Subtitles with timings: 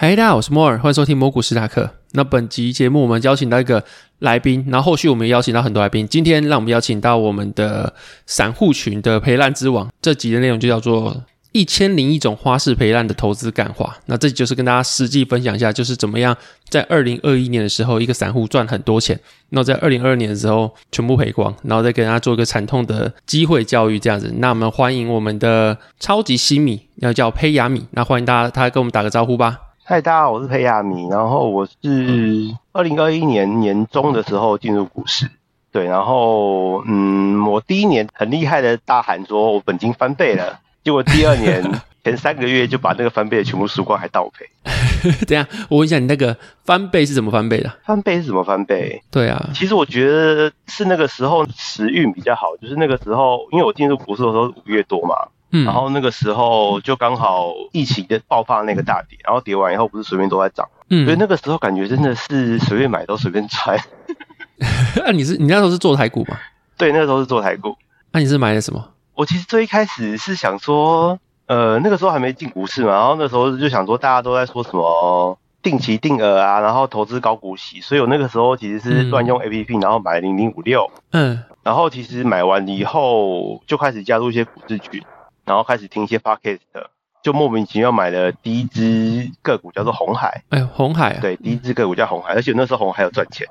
[0.00, 1.90] 嗨，大家好，我是摩尔，欢迎收听摩古史塔克。
[2.12, 3.82] 那本集节目我们邀请到一个
[4.20, 6.06] 来宾，然后后续我们也邀请到很多来宾。
[6.06, 7.92] 今天让我们邀请到我们的
[8.24, 9.88] 散户群的赔烂之王。
[10.00, 13.96] 这集的内容就叫做一千零一种花式赔烂的投资干话。
[14.06, 16.36] 那这集就是跟大家实际分享一下，就是怎么样
[16.68, 19.18] 在二零二一年的时候，一个散户赚很多钱，
[19.48, 24.32] 那在二零二二年的时候全部赔光，然后再给大家做一个惨痛的机会教育这样子。
[24.36, 27.84] 那我们欢迎我们的超级新米，要叫胚芽米。
[27.90, 29.58] 那欢迎大家，他跟我们打个招呼吧。
[29.90, 31.72] 嗨，大家好，我是裴亚米，然后我是
[32.72, 35.30] 二零二一年年中的时候进入股市，
[35.72, 41.64] 对，然后嗯，我第一年很厉害的大喊说我本金翻倍了，结果第二年
[42.04, 44.44] 前三个月就把那个翻倍的全部输光，还倒赔。
[45.26, 47.72] 等一下，我问一下你那个翻倍是怎么翻倍的？
[47.86, 49.00] 翻倍是怎么翻倍？
[49.10, 55.14] 对啊，其实我觉得是那个时候时运比较好，就是那个时候，因为我进入股市的时候五月多嘛。
[55.50, 63.78] 嗯，然后那个时候就刚好疫情的爆发那个大跌，然后跌完以后不是随便都在涨，嗯，所以那个时候感觉真的是随便买都随便赚。
[64.96, 66.36] 那、 啊、你是你那时候是做台股吗？
[66.76, 67.76] 对，那个时候是做台股。
[68.12, 68.84] 那、啊、你是买的什么？
[69.14, 85.02] 我其实最一开始是想说，呃，那个时候还没进股市嘛，然后那时候就想说大家都在说什么定期定额啊，然后投资高股息，所以我那个时候其实是乱用 APP，然后买零零五六，嗯，然后其实买完以后就开始加入一些股市群。
[85.48, 86.58] 然后开始听一些 podcast，
[87.22, 90.44] 就莫名其妙买了第一支个股叫做红海。
[90.50, 93.46] 哎，红海啊，对，第一支个股叫红海，而且那时候红海有赚钱，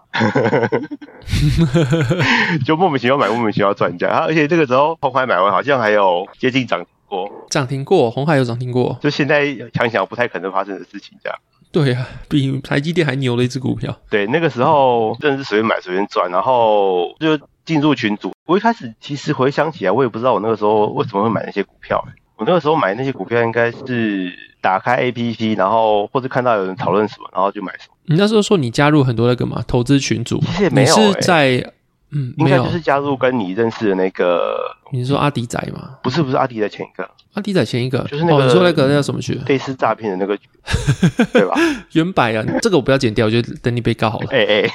[2.66, 4.08] 就莫名其妙买，莫名其妙赚钱。
[4.08, 8.98] 而且这个时候红海买完好像还有接近涨停过，涨停过，红海有涨停过。
[9.02, 11.38] 就现在想想不太可能发生的事情，这样。
[11.72, 13.94] 对啊，比台积电还牛的一只股票。
[14.10, 17.38] 对，那个时候真的是随便买随便赚，然后就。
[17.68, 22.04] 进入群组，我一开始其实回想起来，我也不知道我那个时候为什么会买那些股票。
[22.38, 27.96] 我那个时候买那些股票，应该是打开 APP，然后或者看到有人讨论什么，然后就买什么。
[28.06, 31.14] 你那时候说你加入很多那个嘛投资群组，其实也没有、欸。
[31.14, 31.74] 是在
[32.12, 34.56] 嗯，应该就是加入跟你认识的那个。
[34.94, 35.98] 你是说阿迪仔吗？
[36.02, 37.10] 不是，不是阿迪的前一个。
[37.38, 38.38] 阿迪仔前一个就是那个。
[38.38, 39.40] 哦、你说那个那叫什么剧？
[39.46, 40.50] 类似诈骗的那个剧，
[41.32, 41.54] 对吧？
[41.94, 44.28] 原版啊，这个我不要剪掉，我觉得等你被告好了。
[44.32, 44.72] 哎哎、欸，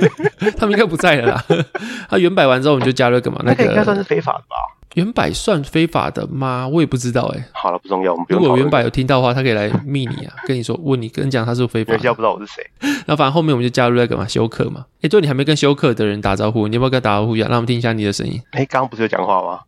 [0.56, 1.44] 他们应该不在了啦。
[2.08, 4.56] 他原版完之后，我们就加入个嘛，那个应该算是非法的吧？
[4.94, 6.66] 原版算非法的吗？
[6.66, 7.44] 我也不知道哎、欸。
[7.52, 8.42] 好了，不重要，我们不用。
[8.42, 11.96] 如果原版有听到的话，他可以来密你啊，跟你说，问你，跟你讲他是非法的。
[11.96, 12.64] 人家不知道我是谁。
[13.04, 14.86] 那反正后面我们就加入那个嘛，休克嘛。
[14.96, 18.40] 哎、欸，对，你还没跟休克的人打招呼，你要不要跟他打招呼一下，让我们听一下你的声音？
[18.52, 19.60] 哎、欸，刚刚不是有讲话吗？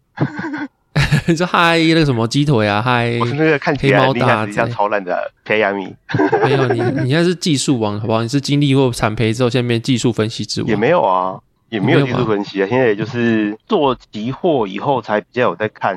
[1.26, 5.94] 你 说嗨，那个什么鸡腿啊，嗨，我是那个看起来厉害、实际上超烂的胚芽米。
[6.42, 8.22] 没有你，你现在是技术王，好不好？
[8.22, 10.68] 你是经历过产培之后，现在变技术分析之王。
[10.68, 11.38] 也没有啊，
[11.68, 12.66] 也没有技术分析啊。
[12.68, 15.96] 现在也就是做期货以后，才比较有在看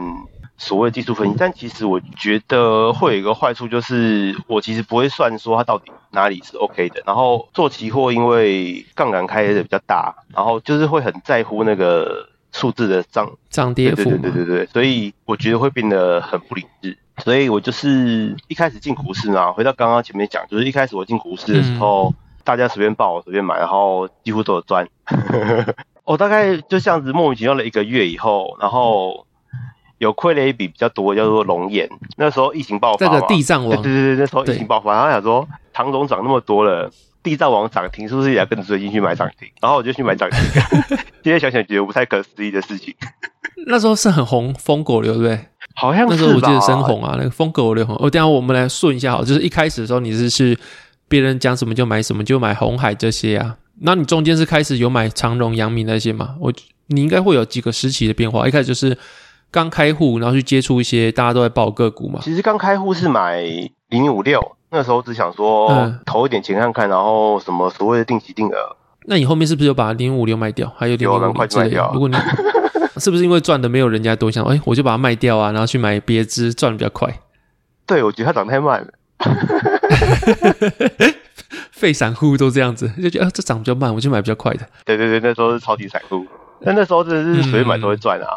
[0.58, 1.36] 所谓技术分析。
[1.38, 7.02] 但其实我觉得会有一个坏处，就是我其实不会算说它到底哪里是 OK 的。
[7.06, 12.30] 然后做期货，因为杠杆开的比较大，然后就是会很在乎那个。
[12.52, 16.98] 数字的涨涨跌幅，对对对对对，所以我觉得会变得很不理智。
[17.18, 24.88] 所以我就是一开始进股市呢，回到刚刚前面讲，就是一开始我进股市的时候，嗯、大家随便报随便买，然后几乎都有赚。
[26.04, 29.28] 我大概就这样子莫名其妙了一个月以后，然后
[30.00, 31.88] 有亏了一笔比较多，叫做龙眼。
[32.18, 36.90] 那时候疫情爆发嘛，这个地藏王， 对对对，那时候疫情爆发，然后想说唐总涨那么多了。
[37.24, 39.48] 地藏王涨停，是不是也要跟着追进去买涨停？
[39.62, 40.40] 然后我就去买涨停。
[41.24, 42.94] 今天想想觉得不太可思议的事情。
[43.68, 45.40] 那时候是很红，疯狗流对不对？
[45.76, 46.08] 好像。
[46.10, 47.96] 那时候我记得深红啊，那个疯狗流红。
[47.98, 50.58] 哦，等下我们来顺一下好，就是一开始的时候你是是
[51.08, 53.58] 别人讲什么就买什么，就买红海这些啊。
[53.82, 56.36] 那你中间是开始有买长荣、阳明那些吗？
[56.40, 56.52] 我
[56.88, 58.48] 你应该会有几个时期的变化。
[58.48, 58.98] 一开始就是
[59.52, 62.20] 刚开户，然后去接触一些大家都在报个股嘛。
[62.24, 64.56] 其实刚开户是买零零五六。
[64.72, 68.76] 那时候只想说投一点钱看看，然后什么所谓的定期定额。
[69.06, 70.72] 那你后面是不是有把零五六卖掉？
[70.78, 71.92] 还有零五六快卖掉。
[71.94, 72.16] 如果你
[72.98, 77.20] 是不是因为赚的没有人家多，想哎，我就把它卖掉啊，然后去买别支赚的比较快。
[77.86, 78.88] 对，我觉得它涨太慢了。
[81.72, 84.66] 废散户都这样子，就觉得啊，这涨比较慢，我就买比较快的。
[84.86, 86.26] 对对对，那时候是超级散户，
[86.64, 88.28] 但那时候真的是随便买都会赚啊。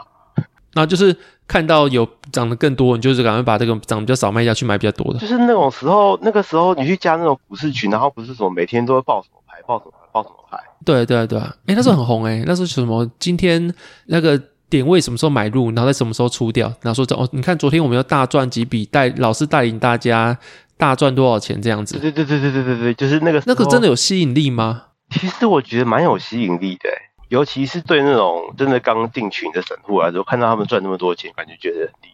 [0.73, 1.15] 那、嗯、就是
[1.47, 5.21] 看到有涨得更多，你就是赶快把这个涨比较少卖掉，去买比较多的。
[5.21, 10.59] 就是那种时候，那个时候你去加那种股市群，然后不是说每天都会报什么牌，报什么牌，报什么牌。
[10.85, 13.73] 对对对，哎、欸，那时候很红哎、欸，那时候什么今天
[14.07, 14.39] 那个
[14.69, 20.37] 点位什么时候买入，然后在什么时候出掉，然后说这哦，你看昨天我们要大赚几笔，带老师带领大家
[20.77, 21.99] 大赚多少钱这样子。
[21.99, 24.83] 对对对对对对对，就是那个那个真的有吸引力吗？
[25.11, 26.97] 其实我觉得蛮有吸引力的、欸，
[27.29, 32.09] 尤其是对那种真的刚进群的散户来说，看到他们赚那么多钱，感觉觉得很厉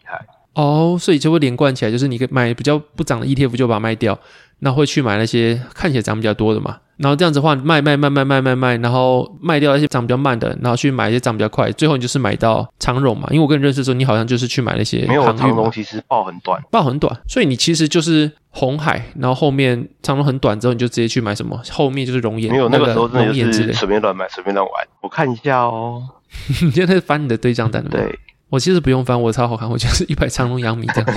[0.53, 4.17] 哦，所以就会连贯起来，就是你可以买比较不涨的 ETF 就把它卖掉，
[4.59, 6.77] 那会去买那些看起来涨比较多的嘛。
[6.97, 13.27] 然后这样子的话，卖卖卖卖卖卖卖，然后卖掉那些涨比较慢的，然后去买一些涨比较快，最后你就是买到长荣嘛。
[13.31, 22.51] 因为我跟你认识的时候，你好像就是去买那些没有长荣，其实报很短，报很短，所以你其实就是红海，然后后面长荣很短之后，你就直接去买什么，后面就是熔岩。
[22.51, 24.87] 没有那个时候真的就是随便乱买，随便乱玩。
[25.01, 26.03] 我看一下哦，
[26.61, 27.97] 你现在翻你的对账单了吗？
[27.97, 28.19] 对，
[28.51, 31.09] 我其实不用翻，我超好看，我就是一排长荣、阳明这样。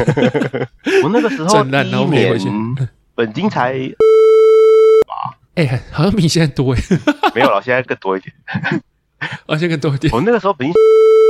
[1.03, 2.39] 我那个时候第一年
[3.15, 3.75] 本金才。
[5.57, 6.81] 哎、欸，好像比现在多哎，
[7.33, 8.35] 没有了，现在更多一点，
[9.47, 10.13] 而且更多一点。
[10.13, 10.75] 我那个时候本金，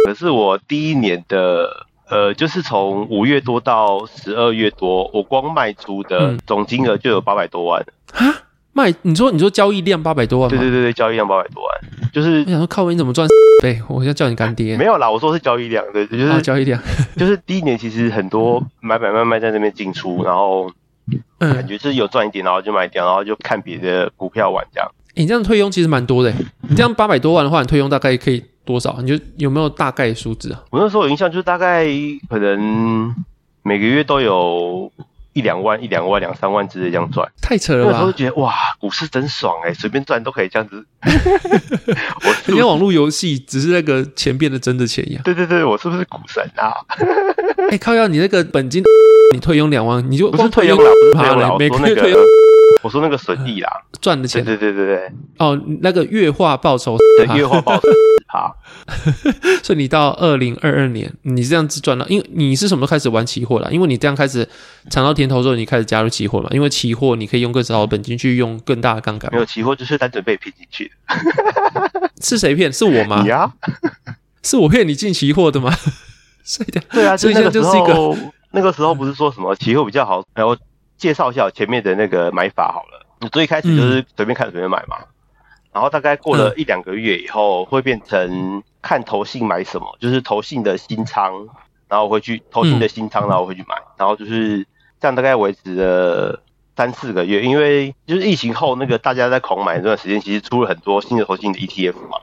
[0.07, 7.83] 可是我第一年的，呃，就是从五月多到十二月多，我光卖出的总金额就有八百多万。
[8.13, 8.35] 啊、嗯，
[8.75, 8.95] 卖？
[9.03, 10.59] 你说你说交易量八百多万吗？
[10.59, 13.27] 对对对对，交易量八百多万， 就是我想说靠，你怎么赚？
[13.63, 14.77] 对，我要叫你干爹。
[14.77, 16.79] 没有啦，我说是交易量，对，就是、哦、交易量，
[17.17, 20.71] 就是第一年其实很多买买卖卖在那边进出，然后。
[21.39, 24.91] 嗯，感觉是有赚一点，然后就卖掉，然后就看别的股票玩这样。
[25.13, 26.33] 你这样退佣其实蛮多的，
[26.63, 28.97] 你这样八百多万的话，你退佣大概可以多少？
[29.03, 30.65] 你就有没有大概数字啊？
[30.71, 31.87] 我那时候有印象，就是大概
[32.31, 33.15] 可能
[33.63, 34.91] 每个月都有
[35.35, 37.31] 一两万、一两万、两三万之类这样赚。
[37.43, 37.91] 太扯了吧！
[37.93, 40.85] 那时候觉得哇，股市真爽哎，随便赚都可以这样子。
[41.05, 45.23] 我人家网络游戏只是那个钱变得真的钱一样。
[45.23, 46.73] 对对对，我是不是股神啊？
[47.69, 48.83] 哎、欸，靠要，你那个本金。
[49.33, 52.21] 你退佣两万，你就不是退佣了，不是退佣了，每个月退佣。
[52.85, 54.45] 我说那个损益啦，赚的钱。
[54.45, 55.13] 对对对对对。
[55.39, 57.89] 哦，那个月化报酬，对，月化报酬
[58.29, 58.55] 好。
[59.63, 63.73] 所以你到二零二二年，你这样子赚了，因为你是什么时候开始玩期货了？
[63.73, 64.47] 因为你这样开始
[64.91, 66.51] 尝到甜头之后，你开始加入期货嘛？
[66.53, 69.33] 因为期货你可以用更少的本金去用更大的杠杆。
[69.33, 72.11] 没有期货就是单纯被骗进去的。
[72.21, 72.71] 是谁骗？
[72.71, 73.23] 是我吗？
[73.25, 73.51] 你啊？
[74.45, 75.75] 是我骗你进期货的吗？
[76.45, 76.83] 是的。
[76.91, 78.15] 对啊，所以现在就是一个。
[78.57, 80.57] 那个时候不是说什么期货比较好，然后
[81.05, 83.05] 介绍一下前面的那个买法好了。
[83.21, 84.97] 你最开始就是随便看随便买嘛，
[85.71, 91.47] 然后大概过了一两个月以后，会变成看投信买什么，就是投信的新仓，
[91.91, 94.67] 然后会去投信的新仓，然后会去买，然后就是
[94.99, 96.41] 这样大概维持了
[96.75, 102.19] 三四个月，因为就是疫情后那个大家在狂买那段时间，其实出了很多新的投信的 ETF 嘛，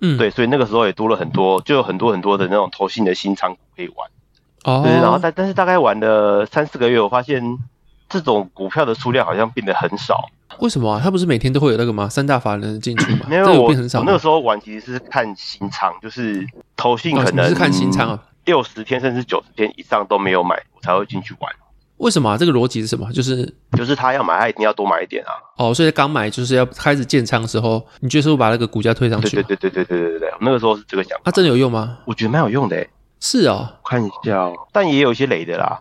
[0.00, 4.08] 嗯，对，所以那个时候也多了很多，就有很多很多的那种投信的新仓可以玩。
[4.64, 7.58] 哦，对，然后但但是大概玩了三四个月，我发现
[8.10, 10.28] 这种股票的数量好像变得很少。
[10.58, 11.00] 为什么啊？
[11.02, 12.08] 他不是每天都会有那个吗？
[12.08, 13.20] 三大法人进出吗？
[13.28, 16.46] 没有，我我那个时候玩其实是看新仓，就是
[16.76, 21.50] 投信可能、哦、是看新仓啊，六十天甚至九十天以上都没有买，我才会进去玩。
[21.98, 22.36] 为什么啊？
[22.36, 23.10] 这个逻辑是什么？
[23.12, 25.30] 就是就是他要买，他一定要多买一点啊。
[25.56, 29.36] 哦，所以刚买就是要开始建仓的时候，你就是不把那个股价推上去？
[29.36, 31.22] 对对对对对对对对，那个时候是这个想法。
[31.26, 31.98] 它、啊、真的有用吗？
[32.06, 32.90] 我觉得蛮有用的诶。
[33.20, 35.80] 是哦，看一下哦，但也有一些雷的啦。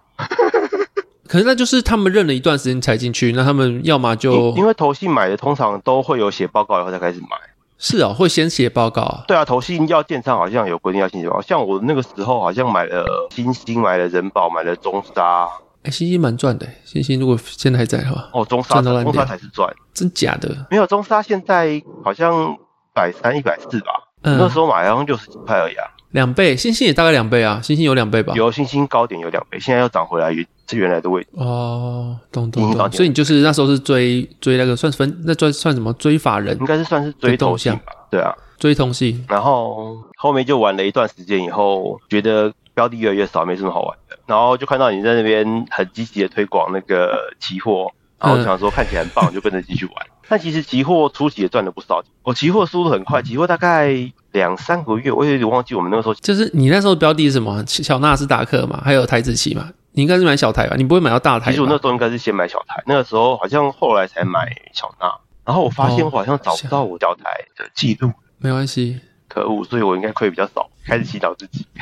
[1.29, 7.38] 可是那就是他们认了一段时间才进去，那他们要么就因为投信买的通常都会有写报告以后才开始买。
[7.77, 9.24] 是哦，会先写报告啊？
[9.27, 11.41] 对啊，投信要建仓好像有规定要先写报告。
[11.41, 15.48] 像我那个时候好像买了新兴，买了人保，买了中沙。
[15.83, 20.65] 哎，新兴蛮赚的，新兴如果现在还在的话，哦，中沙中沙才是赚，真假的？
[20.71, 22.57] 没有，中沙现在好像
[22.93, 23.91] 百三一百四吧？
[24.24, 25.86] 嗯，那时候买好像六十几块而已啊。
[26.12, 28.34] 两倍，星星也大概两倍啊，星星有两倍吧？
[28.36, 32.92] 有星星高点有两倍，现在又涨回来，原是原来的位置哦，懂懂懂。
[32.92, 35.94] 所以你就是那时候是追追那个算分，那算算什么？
[35.94, 36.58] 追法人？
[36.60, 37.84] 应该是算是追头像吧？
[38.10, 39.24] 对啊，追投信。
[39.28, 44.18] 然后后面就玩了一段时间以后，觉得标的越来越少，没什么好玩的。
[44.25, 49.95] 然后就看到你在那边很积极的推广那个期货，然后想说看起来很棒，就跟着继续玩。
[50.27, 54.11] 但其实期货初期也赚了不少，我期货速度很快，期货大概。
[54.31, 56.13] 两三个月，我有点忘记我们那个时候。
[56.13, 57.65] 就是你那时候标的是什么？
[57.65, 59.71] 小纳斯达克嘛，还有台指期嘛？
[59.93, 60.75] 你应该是买小台吧？
[60.77, 61.49] 你不会买到大台？
[61.49, 65.11] 其实我那时候应该是先买小台，那个时候好像后来才买小纳。
[65.43, 67.23] 然后我发现我好像找不到我小台
[67.57, 68.11] 的记录。
[68.38, 70.69] 没关系，可恶，所以我应该亏比较少。
[70.85, 71.65] 开始祈祷自己。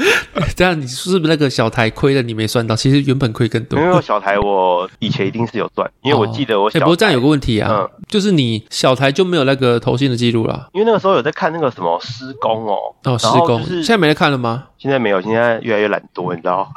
[0.54, 2.22] 这样你是不是那个小台亏了？
[2.22, 3.78] 你没算到，其实原本亏更多。
[3.78, 10.68] 因为小台我以前一定是有赚，因为我记得我小不过这样有个问题啊，嗯、就是你小台就没有那个投信的记录了。
[10.72, 14.64] 因为那个时候有在看那个什么施工哦，哦，施工，现在没在看了吗？
[14.78, 16.70] 现在没有，现在越来越懒惰，你知道？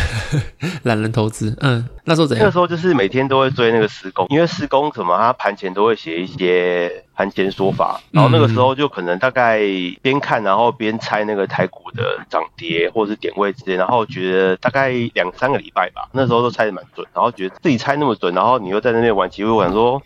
[0.84, 2.42] 懒人投资，嗯，那时候怎样？
[2.44, 9.60] 那个时候就是每天都会追那个施工，因为施工什么，他盘前都会写一些 盘前说法，然后那个时候就可能大概
[10.02, 20.00] 边看，然后边猜那个台股的涨跌或者是点位之类，然后觉得大概两三个礼拜吧，那时候都猜的蛮准，然后觉得自己猜那么准，然后你又在那边玩其实，我想说。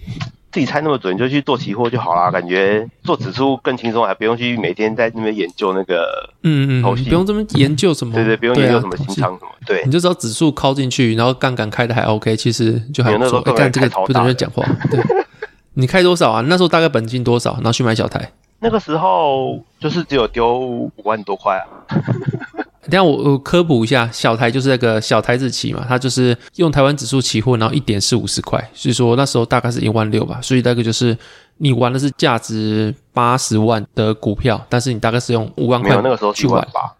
[0.54, 2.30] 自己猜那么准，就去做期货就好啦。
[2.30, 13.40] 感觉做指数更轻松，还不用去每天在那边研究那个嗯嗯，不用这么研究什么，对对，不用研究什么新仓什么，对，你就知道指数靠进去，然后杠杆开的还 OK，其实就还不错。
[13.40, 14.64] 哎，干这个不能讲话。
[14.88, 15.00] 对，
[15.74, 16.44] 你开多少啊？
[16.46, 17.54] 那时候大概本金多少？
[17.54, 18.30] 然后去买小台。
[18.60, 21.66] 那个时候就是只有丢五万多块啊。
[22.84, 31.16] 等下我我科普一下，小台就是那个小台子期嘛，它就是用台湾指数期货，然后一点是五十块，所以说那时候大概是一万六吧，所以那个就是
[31.58, 36.94] 你玩的是价值八十万的股票，但是你大概是用五万块那个时候去玩吧。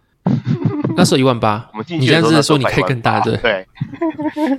[0.97, 3.37] 那时候一万八，你现在是说你可以更大的？
[3.39, 3.67] 对。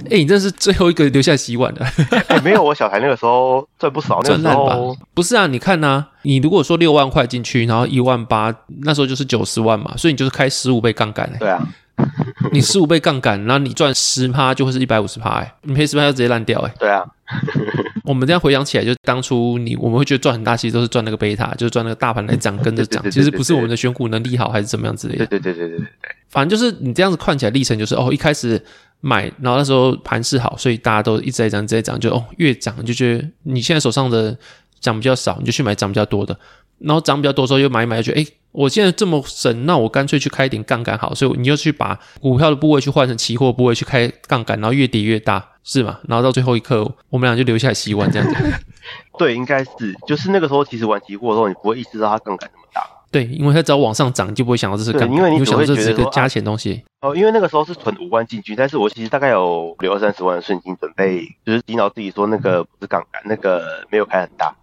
[0.06, 1.86] 哎、欸，你这是最后一个留下洗碗的。
[2.28, 4.76] 欸、 没有，我小孩那个时候赚不少，赚烂吧？
[5.14, 11.40] 不是啊，你看呐、啊，你如果说六万块进去，然后一万八，那时候就是九十万嘛，所以你就是开十五倍杠杆、欸。
[11.40, 11.68] 对啊，
[12.52, 16.76] 你十五倍杠杆，然后你赚十趴就会是一百五十趴，哎，你赔十趴就直接烂掉、欸，哎。
[16.80, 17.04] 对啊。
[18.06, 25.26] 我们这样回想起来，就当初你我们会觉得赚很大，其实都是赚那个贝塔，就是赚那个大盘来涨跟着涨， 其实不是我们的选股能力好还是怎么样之类的。
[25.26, 25.88] 对对对对对对。
[26.30, 28.64] 反正就是你这样子看起来历程就是哦，一开始
[29.02, 34.38] 买，然后那时候盘势好，所以大家都一直在涨，一直在涨，就哦越涨就觉得你现在手上的
[34.80, 36.38] 涨比较少，你就去买涨比较多的，
[36.80, 45.52] 然后涨比较多的时候又买一买，就觉得诶我现在这么省，那我干脆去开一点杠杆好，所以你就去把股票的部位去换成期货部位去开杠杆，然后越跌越大。
[45.68, 46.00] 是吗？
[46.08, 48.36] 然后到最后一刻，我们俩就留下来洗碗这样子。
[49.18, 52.88] 对，应该是，就是那个时候，其实玩期货的时候，你不会意识到它杠杆那么大。
[53.12, 56.84] 对，因为它只要往上涨，就不会想到这是杠杆，因为你只会觉得这是个加钱东西。
[57.02, 64.56] 哦，因为那个时候是存五万进去，但是我其实大概有留二三十万的现金准备，就是洗脑自己说那个不是杠杆，那个没有开很大。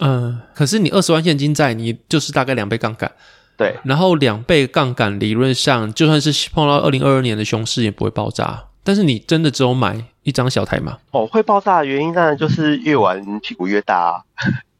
[0.00, 3.10] 嗯，可是你二十万现金在，你就是大概两倍杠杆。
[3.56, 8.64] 对，然后两倍杠杆理论上，就算是碰到二零二二年的熊市，也不会爆炸。
[8.84, 10.98] 但是你真的只有买一张小台吗？
[11.10, 14.22] 哦，会爆炸的原因当然就是越玩屁股越大，啊，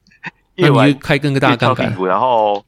[0.55, 1.93] 越玩越开更大的杠杆。
[2.07, 2.65] 然后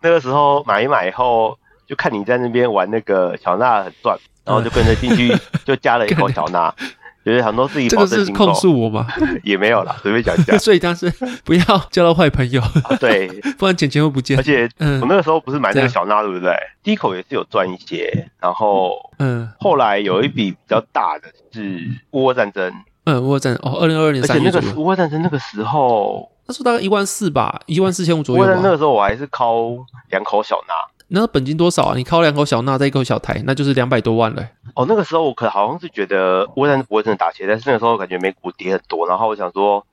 [0.00, 5.36] 那个时候买一买以后，就看你在那边玩那个小娜很赚，然后就跟着进去
[5.66, 6.74] 就加了一口小纳。
[7.24, 9.06] 觉得很多自己这个是控诉我吗？
[9.44, 10.56] 也没有啦，随便讲一下。
[10.58, 11.12] 所以当时
[11.44, 14.38] 不要交到坏朋友，啊、对， 不然钱钱会不见。
[14.38, 16.54] 而且，我那个时候不是买那个小纳，对不对？
[16.82, 22.72] 第一口也是有赚一些，然后，嗯，后来有一笔比较大的是乌俄战争，
[23.04, 28.46] 嗯，乌俄战争哦，二零二二年三月，而且那个乌俄战争那个时候，那时候大概一万四吧，一万四千五左右。
[28.46, 29.68] 那个时候我还是靠
[30.10, 30.74] 两口小纳。
[31.12, 31.94] 那本金多少啊？
[31.96, 34.42] 你靠两口小纳，再一口小台，那就是两百多万了。
[34.74, 39.84] 哦，那个时候我可能好像是觉得乌战不会真的打钱，但是那个时候感觉美股跌很多，然后我想说，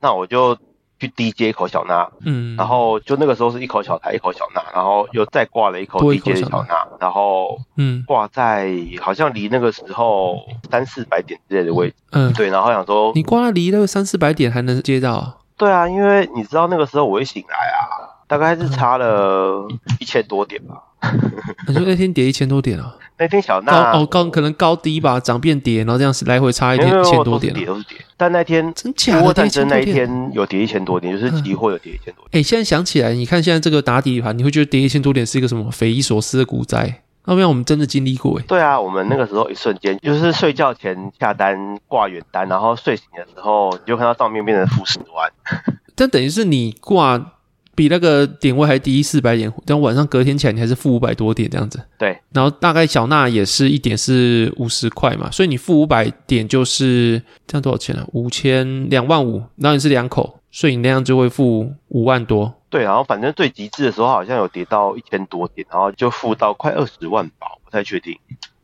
[0.00, 0.56] 那我就
[0.98, 8.68] 去低接一口小纳，嗯，然后就那个时候是一口小台，一口小纳，然后又再挂了一口低接的小纳，然后嗯，挂在
[9.00, 15.40] 好像离那个时候三四百点之类的位置，嗯，对，然后想说你挂离那个三四百点还能接到？
[15.56, 18.03] 对啊，因为你知道那个时候我一醒来啊。
[18.26, 19.66] 大概是差了
[20.00, 20.74] 一千多点吧。
[21.68, 22.96] 你说那天跌一千多点啊？
[23.18, 27.52] 那天小娜哦高可能高低吧，涨变跌，然后这样子来回差一点一千多点。
[27.52, 29.68] 跌都是跌，但那天真假的跌一千多点。
[29.68, 32.40] 那一天有跌一千多点，就是期货有跌一千多点。
[32.40, 37.02] 哎，现在想起来，你看现在这个打底盘，你会觉得跌一千多点是一个什么匪夷所思的股灾？
[37.26, 38.44] 那不然我们真的经历过哎。
[38.48, 45.30] 对啊，我们那个时候一瞬间就是睡觉前下单挂远单，然后睡醒的时候你就看到账面变成负十万。
[45.94, 47.32] 但等于是你挂。
[47.74, 51.80] 比那个点位还低四百点，但晚上隔天起来你还是负五百多点这样子。
[51.98, 58.06] 对，然后大概小纳也是一点是五十块嘛，所以你负五百点就是这样多少钱啊？
[58.12, 62.52] 五千两万五，然后你是两口，所以你那样就会负五万多。
[62.70, 68.16] 对，然后反正最极致的时候好像有跌到一千多点，然后就负到快二十万吧，不太确定。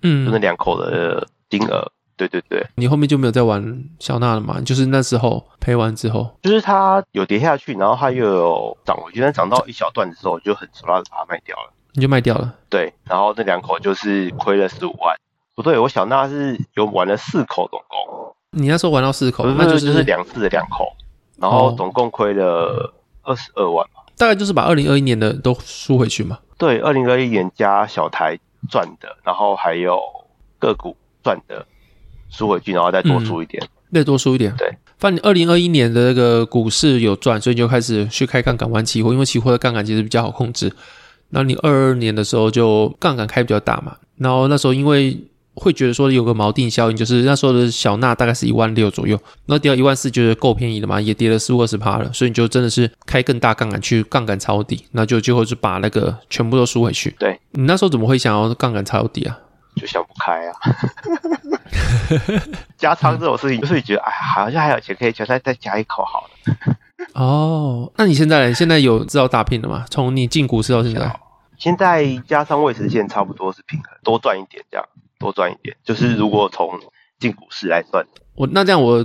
[0.03, 1.91] 嗯，就那两口的金额。
[2.29, 4.61] 对对对，你后面就没有再玩小娜了嘛？
[4.61, 11.73] 就是那时候赔完之后，就是它有跌下去，然后它又有涨回去，但涨到一小段的时候，就很手辣的把它卖掉了。
[11.93, 12.55] 你就卖掉了？
[12.69, 15.17] 对，然后那两口就是亏了十五万。
[15.55, 18.35] 不对，我小娜是有玩了四口总共。
[18.53, 20.87] 你那时候玩到四口，那就是是两次的两口，
[21.39, 23.87] 然后总共亏了二十二万。
[24.17, 26.39] 大概就是把二零二一年的都输回去嘛。
[26.59, 29.99] 对，二零二一年加小台赚的，然后还有
[30.59, 31.67] 个股赚的
[32.31, 34.55] 输回去，然后再多输一点，嗯、再多输一点。
[34.57, 40.73] 对，反正二零二一年的那个股市有赚，所以你就开始去开杠杆玩期货，因为期货的杠杆其实比较好控制。
[41.31, 45.17] 然后你二二年的时候就杠杆开比较大嘛，然后那时候因为
[45.55, 57.15] 会觉得说有个锚定效应，就是那时候的小纳大概是一万六左右，那跌到一万四就是够便宜了嘛，也跌了十五二十趴了，所以你就真的是开更大杠杆去杠杆抄底，那就最后就把那个全部都输回去。
[57.19, 59.39] 对，你那时候怎么会想要杠杆抄底啊？
[59.77, 60.53] 就想不开啊，
[62.77, 66.77] 加仓这种事情，就是你觉得哎，好像还有钱可以再再加一口好了。
[67.15, 69.85] 哦，那你现在现在有知道大聘了吗？
[69.91, 71.21] 从你进股市到现在，
[71.59, 74.87] 现在加上未实现差不多是平衡，多赚一点这样，
[75.19, 75.77] 多赚一点。
[75.85, 76.79] 就是如果从
[77.19, 79.05] 进股市来算，我那这样我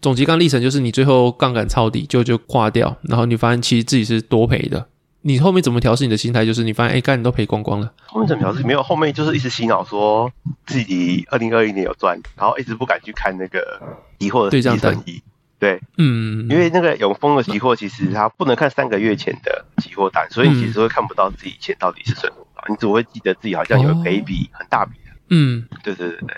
[0.00, 4.88] 总结刚历程就是你最后杠杆抄底就就挂掉，然后你发现其实自己是多赔的。
[5.26, 6.44] 你后面怎么调试你的心态？
[6.44, 7.90] 就是你发现哎，干你都赔光光了。
[8.04, 8.62] 后面怎么调试？
[8.62, 10.30] 没有，后面就是一直洗脑说
[10.66, 13.80] 自己二零二一年有赚，然后一直不敢去看那个
[14.18, 15.22] 期货的计算机。
[15.58, 25.12] 对，嗯，因为那个永丰的期货，其实它不能看三个月前的期货单，所以你其实会看不到自己钱到底是赚多少，你只会记得自己好像有赔一笔很大笔的。
[25.30, 26.36] 嗯，对对对对。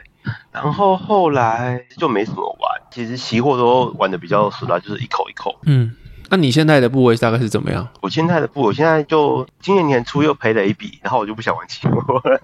[0.53, 5.59] 然后后来就没什么玩，其实期货都玩的比较熟了，就是一口一口。
[5.63, 5.95] 嗯，
[6.29, 7.87] 那你现在的部位大概是怎么样？
[8.01, 12.41] 我现在的部位，我现在就今年年初又赔了一笔，然后我就不想玩期货了。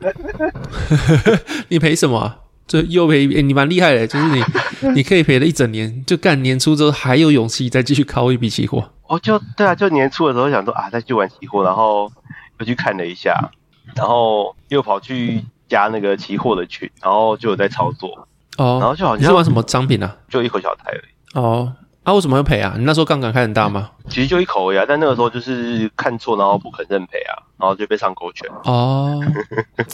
[1.69, 2.39] 你赔什么啊？
[2.67, 4.43] 这又赔一、欸，你蛮厉害的，就是你，
[4.95, 8.89] 你可以赔了一整年，就干年初之后还有勇气再继续靠一笔期货。
[9.09, 12.11] 哦，就对啊，就年初的时候想说啊，再去玩期货，然后
[12.61, 13.51] 又去看了一下，
[13.97, 18.29] 然后又跑去加那个期货的群，然后就有在操作。
[18.59, 20.17] 哦，然后就好像你是玩什么商品啊？
[20.29, 21.03] 就一口小台而已。
[21.35, 21.73] 哦。
[22.05, 22.75] 啊，为什么要赔啊？
[22.77, 23.91] 你那时候杠杆开很大吗？
[24.09, 28.51] 其实就一口而已啊，但那个时候就是看错，然后不肯认赔啊，然后就被上勾拳。
[28.65, 29.21] 哦，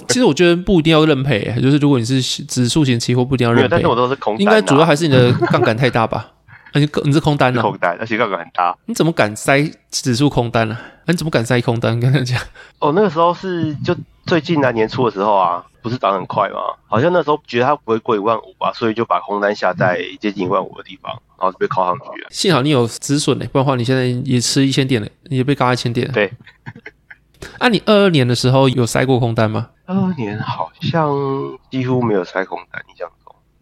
[0.09, 3.69] 其实我觉得不一定要认赔，就是如果你是指数型期货，不一定要认赔。
[3.69, 6.29] 但是我都是空单，应该主要还是你的杠杆太大吧？
[6.75, 7.61] 你你是空单呢？
[7.61, 8.75] 空单，而且杠杆很大。
[8.87, 10.79] 你怎么敢塞指数空单呢？
[11.07, 11.99] 你怎么敢塞空单？
[12.01, 12.41] 跟他讲。
[12.79, 13.95] 哦，那个时候是就
[14.27, 15.63] 最近啊，年初的时候啊。
[15.89, 16.61] 不是涨很快吗？
[16.87, 22.29] 好像那时候觉得它不会过一万五吧，所以就把空单下在接近一万五的地方，然后就被靠上去了。
[22.31, 26.11] 幸好你有止损呢，不然的话你现在也吃一千点了，你也被高一千点。
[26.13, 26.31] 对。
[27.59, 29.71] 啊，你二二年的时候有塞过空单吗？
[29.87, 31.09] 二二年好像
[31.71, 33.18] 几乎没有塞空单，你这样说。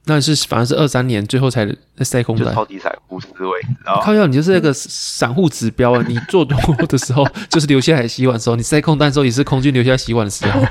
[0.07, 1.67] 那是反而是二三年最后才
[1.99, 3.61] 塞空单，就超级散户思维。
[4.03, 6.05] 靠腰，你就是那个散户指标啊！
[6.07, 10.61] 你做多的时候 就是留下来洗碗的时候，你塞空单的时候也是空军留下来洗碗的时候。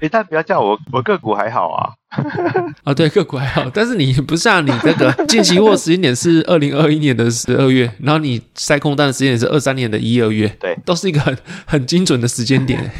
[0.00, 1.92] 哎，但不要叫我，我个股还好啊。
[2.84, 12.90] 啊，对，个股还好，但是你不像你这个进期货时间点是二零二一年的十二月，然后你塞空单的时间点是二三年的一二月，对，都是一个很很精准的时间点，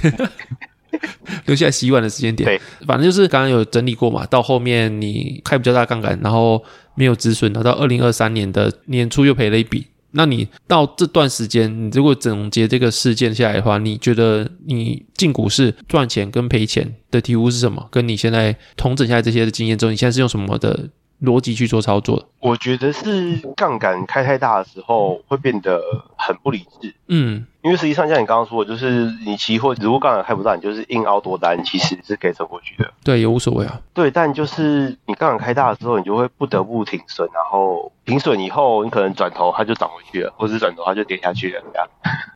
[1.46, 2.46] 留下来洗碗的时间点。
[2.48, 6.62] 对，反正就是刚刚有整理过嘛，到后面你开比较大杠杆，然后
[6.94, 9.86] 没有止损，然后到二零二三年的年初又赔了一笔。
[10.12, 17.86] 那你到这段时间，你如果总结这个事件下来的话，你觉得你进股市赚钱跟赔钱的体悟是什么？
[17.92, 20.88] 跟你现在统整下来这些的经验之后，你现在是用什么的
[21.22, 22.28] 逻辑去做操作？
[22.40, 25.80] 我觉得是杠杆开太大的时候会变得
[26.16, 26.94] 很不理智。
[27.08, 27.46] 嗯。
[27.62, 32.90] 因为实际上像你刚刚说的，就是你期货如果杠杆开不大，你就是硬凹多单，其实是可以撑过去的。
[33.04, 33.78] 对，也无所谓啊。
[33.92, 41.88] 对，但就是你杠杆开大的时候，你就会不得不停损，然后停损以后，你可能转头它就涨回去了，或者转头它就跌下去了，这样。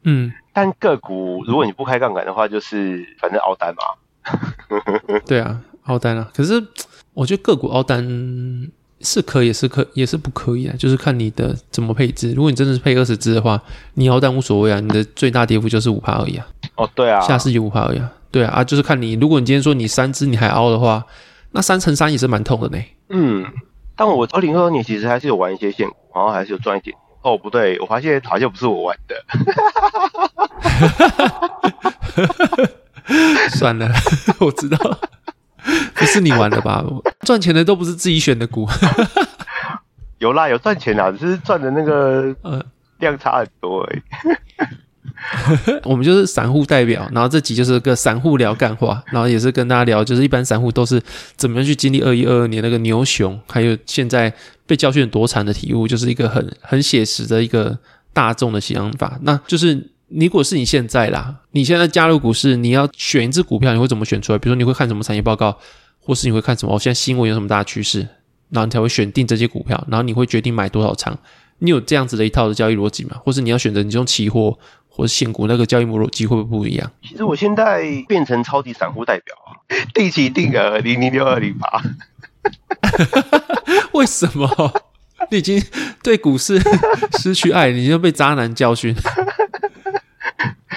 [0.03, 0.31] 嗯。
[0.53, 3.83] 但个股如果你不开杠杆的话，就是反正凹单嘛。
[5.25, 6.31] 对啊，凹单啊。
[6.37, 6.63] 可是
[7.15, 8.71] 我觉得个股凹单。
[9.01, 12.33] 是可以，是可也是不可以啊，就是看你的怎么配置。
[12.33, 13.61] 如果你真的是配二十只的话，
[13.95, 16.47] 你凹单无所谓啊，你的最大跌幅就是五趴而已啊。
[16.77, 18.11] 哦，对啊，下市就五趴而已啊。
[18.31, 21.05] 对啊，啊，就是看你，如果你今天说你三只你还凹的话，
[21.51, 22.83] 那三乘三也是蛮痛的呢。
[23.11, 23.45] 嗯，
[23.95, 26.97] 但我二零二二年其实还是有玩一些现股，然后还是有赚一点。
[27.21, 29.23] 哦，不对，我发现好像不是我玩的。
[33.51, 33.91] 算了，
[34.41, 34.79] 我知道。
[35.95, 36.85] 不是你玩的吧？
[37.27, 38.69] 赚钱的都不是自己选的股。
[40.19, 42.65] 有啦，有赚钱啦，只是赚的那个 呃
[42.99, 44.03] 量差很多而已。
[45.85, 51.03] 我们就是散户代表，然后这集就是个散户聊干话，然后也是跟大家聊，就是一般散户都是
[51.37, 54.33] 怎么样去经历二一二二年那个牛熊，还有现在
[54.67, 57.79] 被教训多惨的体悟，就是一个很很写实的一个
[58.13, 59.19] 大众的想法。
[59.23, 59.94] 那就是。
[60.21, 64.39] 如果是你现在啦，你现在加入股市，你要选一只股票，你会怎么选出来？
[64.39, 65.59] 比如说你会看什么产业报告，
[65.99, 66.75] 或是你会看什么？
[66.75, 68.01] 哦，现在新闻有什么大趋势，
[68.51, 71.19] 然后你才会选定这些股票，然后你会决定买多少仓。
[71.59, 73.17] 你有这样子的一套的交易逻辑吗？
[73.25, 74.57] 或是你要选择你用期货，
[74.89, 76.91] 或是现股那个交易逻辑会不会不一样？
[77.03, 79.59] 其实我现在变成超级散户代表啊，
[79.95, 81.83] 定期定额零零六二零八。
[83.93, 84.49] 为什么？
[85.31, 85.61] 你已经
[86.03, 86.61] 对股市
[87.19, 88.95] 失去爱，你就被渣男教训。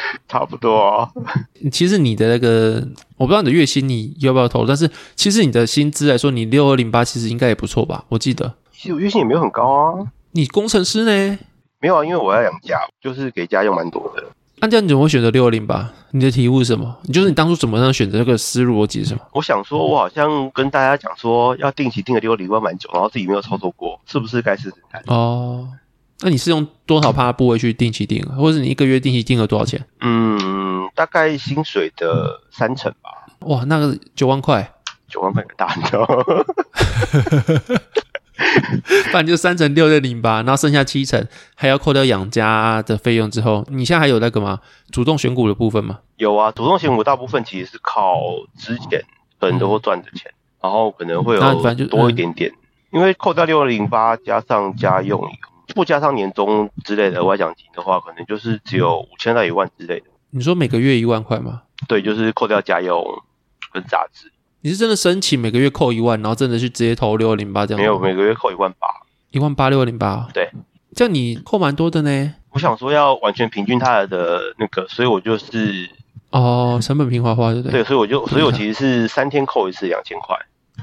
[0.27, 1.09] 差不多哦。
[1.71, 2.85] 其实你的那个，
[3.17, 8.03] 我不知道你的月薪你要不要投，但是其实你的薪资来说，你六二零八其实应该也不错吧？
[8.09, 8.53] 我记得。
[8.71, 10.07] 其实我月薪也没有很高啊。
[10.31, 11.39] 你工程师呢？
[11.79, 14.23] 没有啊，因为我要养家，就是给家用蛮多的。
[14.59, 15.87] 那这样你怎么会选择六二零八？
[16.09, 16.95] 你的题目是什么？
[17.03, 19.21] 你就是你当初怎么样选择这个思路逻辑是什么？
[19.33, 24.99] 我想说，我好像跟大家讲说要定期定个六二零八蛮久，然后自己没有操作过，是不是该试试看？
[25.05, 25.67] 哦，
[26.21, 29.85] 那你是用多少趴部位去定期定额，或者是你一个月定期定额多少钱？
[30.01, 33.11] 嗯，大概薪水的三成吧。
[33.41, 34.73] 哇，那个九万块，
[35.07, 36.07] 九万块很大，你知道吗？
[39.11, 44.59] 反正就三成六六零八，然后剩下七成还要扣掉养家的费用之后，你现在还有那个吗？
[44.91, 45.99] 主动选股的部分吗？
[46.17, 48.19] 有啊，主动选股大部分其实是靠
[48.57, 49.03] 之前
[49.39, 52.57] 很多赚的钱，嗯、然后可能会有多一点点，嗯、
[52.93, 55.19] 因为扣掉六六零八加上家用，
[55.75, 60.05] 不加上年终之类的额外奖金的话，可能就是只有五千到一万之类的。
[60.31, 61.63] 你说每个月一万块吗？
[61.87, 63.03] 对，就是扣掉家用
[63.71, 64.31] 跟杂志。
[64.61, 67.79] 你是真的申请每个月扣一万，然后真的去直接投六二零八这样？
[67.79, 68.87] 没有，每个月扣一万八，
[69.31, 70.27] 一万八六二零八。
[70.33, 70.49] 对，
[70.95, 72.33] 这样你扣蛮多的呢。
[72.51, 75.87] 我想说要完全平均它的那个，所以我就是
[76.31, 77.83] 哦，成本平滑化对不对？
[77.83, 80.35] 对，所以我就，所以我其实是三天扣一次两千块，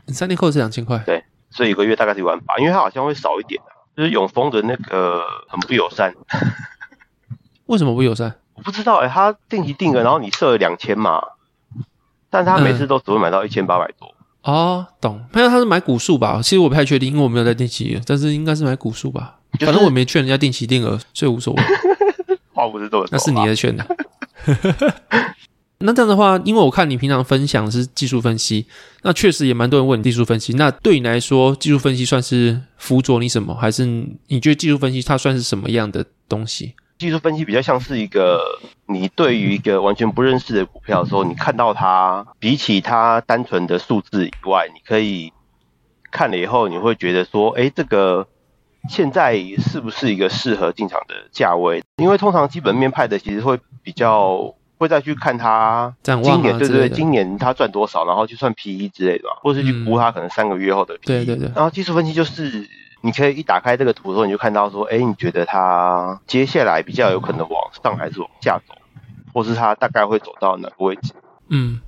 [0.06, 1.02] 三天扣一次两千块。
[1.04, 6.14] 对，所以一个月大概是一万八，因为它好像会少一点啊，就是永丰的那个很不友善。
[7.66, 8.34] 为什么不友善？
[8.54, 11.22] 我不知道哎、欸，他定期定额，然后你设了两千嘛。
[12.30, 15.24] 但他每次都只会买到一千八百多、嗯、哦，懂？
[15.32, 16.40] 没有，他是买股数吧？
[16.42, 19.36] 其实我不太确定，因为我没有在定期，但是应该是买股数吧。
[19.52, 21.62] 就是、反正我没劝人家定期定额，所以无所谓。
[22.52, 23.86] 话不是这么说，那是你的劝的。
[25.78, 28.66] 那这样的话，因为我看你平常分享是技术分析，
[29.02, 30.52] 那确实也蛮多人问你技术分析。
[30.54, 33.54] 那对你来说，技术分析算是辅佐你什么？
[33.54, 33.84] 还是
[34.28, 36.74] 你觉得技术分析它算是什么样的东西？
[36.96, 38.40] 技术分析比较像是一个，
[38.86, 45.32] 你对于一个完全不认识的股票的时候，你看到它比起它单纯的数字以外，你可以
[46.12, 48.26] 看了以后，你会觉得说，哎，这个
[48.88, 51.82] 现在是不是一个适合进场的价位？
[51.96, 61.06] 因为通常基本面派的其实会比较会再去看它今年对对对，今年它赚多少，然后去算 PE 之类的，或是去估它可能三个月后的 PE。
[61.06, 61.50] 对对对。
[61.54, 62.68] 然后技术分析就是。
[63.06, 68.74] 你可以一打开这个图的时候，你就看到说，哎，你觉得它接下来比较有可能往上还是往下走，
[69.34, 71.12] 或是它大概会走到哪个位置？
[71.48, 71.80] 嗯，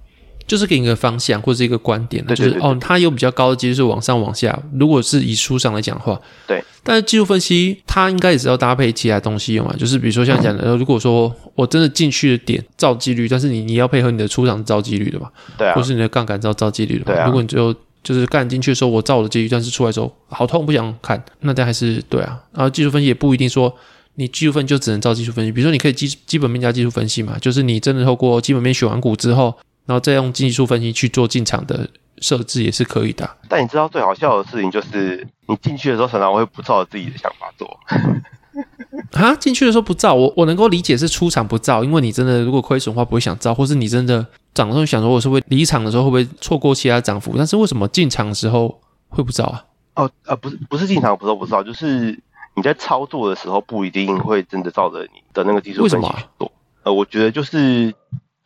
[0.47, 4.57] 就是给你一个方向或者一个观点，对对对对，就是哦，它有比较高的几率是往上往下。
[4.79, 6.63] 如果是以书上来讲的话，对。
[6.85, 15.29] 但是技术分析它应该也是要搭配其他东西用啊，就是比如说像讲的，嗯、如果说我真的进去的点造几率，但是你你要配合你的出场造几率的嘛，
[15.59, 17.27] 对啊，或是你的杠杆造造几率的嘛，对啊。
[17.27, 21.21] 如果你最后就是干进去的时候，我造我的几率，但是出来的时候好痛，不想看。
[21.41, 22.39] 那这还是对啊。
[22.53, 23.75] 然后技术分析也不一定说
[24.15, 29.53] 你技术分析就只能照技术分析，比如说你可以基基本面加技术分析嘛，就是你真的透过基本面选完股之后，
[29.87, 33.29] 然后再用技术分析去做进场的设置也是可以的。
[33.49, 37.79] 但你知道最好笑的事情就是，你进去的时候常常会不照自己的想法做。
[39.13, 49.65] 啊，进去的时候不照，我我能够理解是出场不照，因为你真的如果亏损的话不会想照，或是你真的涨的时候想说我是会离场的时候会不会错过其他涨幅，但是为什么进场的时候会不照啊？
[49.95, 52.19] 哦，呃，不是不是进场不是不照，就是
[52.55, 56.01] 你在操作的时候不一定会真的照着你的那个技术分析去做。
[56.01, 56.49] 为什么啊？
[56.85, 57.95] 呃，我觉得就是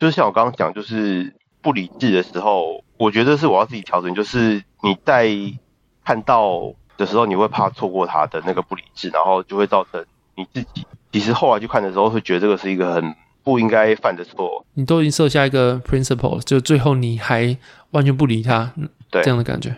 [0.00, 5.28] 就是像我刚刚讲，就是不理智的时候，我觉得是我要自己调整，就是你在
[6.04, 14.64] 看到的时候，你会怕错过他的那个不理智，然后就会造成你自己其实后来去看的时候，会觉得这个是一个很不应该犯的错。
[14.72, 17.56] 你都已经设下一个 principle，就最后你还
[17.90, 18.72] 完全不理他，
[19.10, 19.76] 对这样的感觉。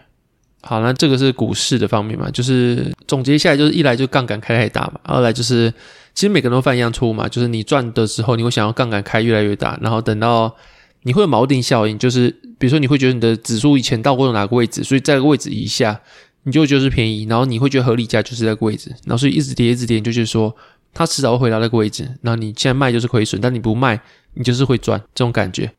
[0.62, 5.70] 好，那这个是股市的方面嘛，就是总结下来，就是一来就杠杆开太大嘛，二来就是
[6.14, 10.54] 其实每个人都犯一样错误嘛，就是你赚的时候你会想要杠杆开越来越大，然后等到
[11.02, 16.00] 你会有锚定效应，就是比如说你会觉得你的指数以前到过哪个位置，所以在个位置以下。
[16.44, 20.52] 你就觉得是便宜，然后你会觉得合理价就是那个位置，然后所以一直跌一直跌，你就觉得说
[20.92, 24.00] 它迟早会回到那个位置，然后你现在卖就是亏损，但你不卖，
[24.34, 25.72] 你就是会赚，这种感觉，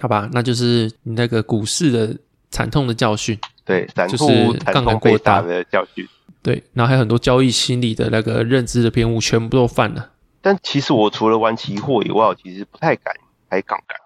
[0.00, 0.26] 好吧？
[0.32, 2.16] 那就是你那个股市的
[2.50, 3.38] 惨痛的教训，
[3.68, 6.08] 对，就是杠杆过大的教训，
[6.42, 10.08] 对，然后还有很多交易心理的那个认知的偏误，全部都犯了。
[10.40, 13.14] 但其实我除了玩期货以外，我其实不太敢
[13.50, 13.98] 开杠杆。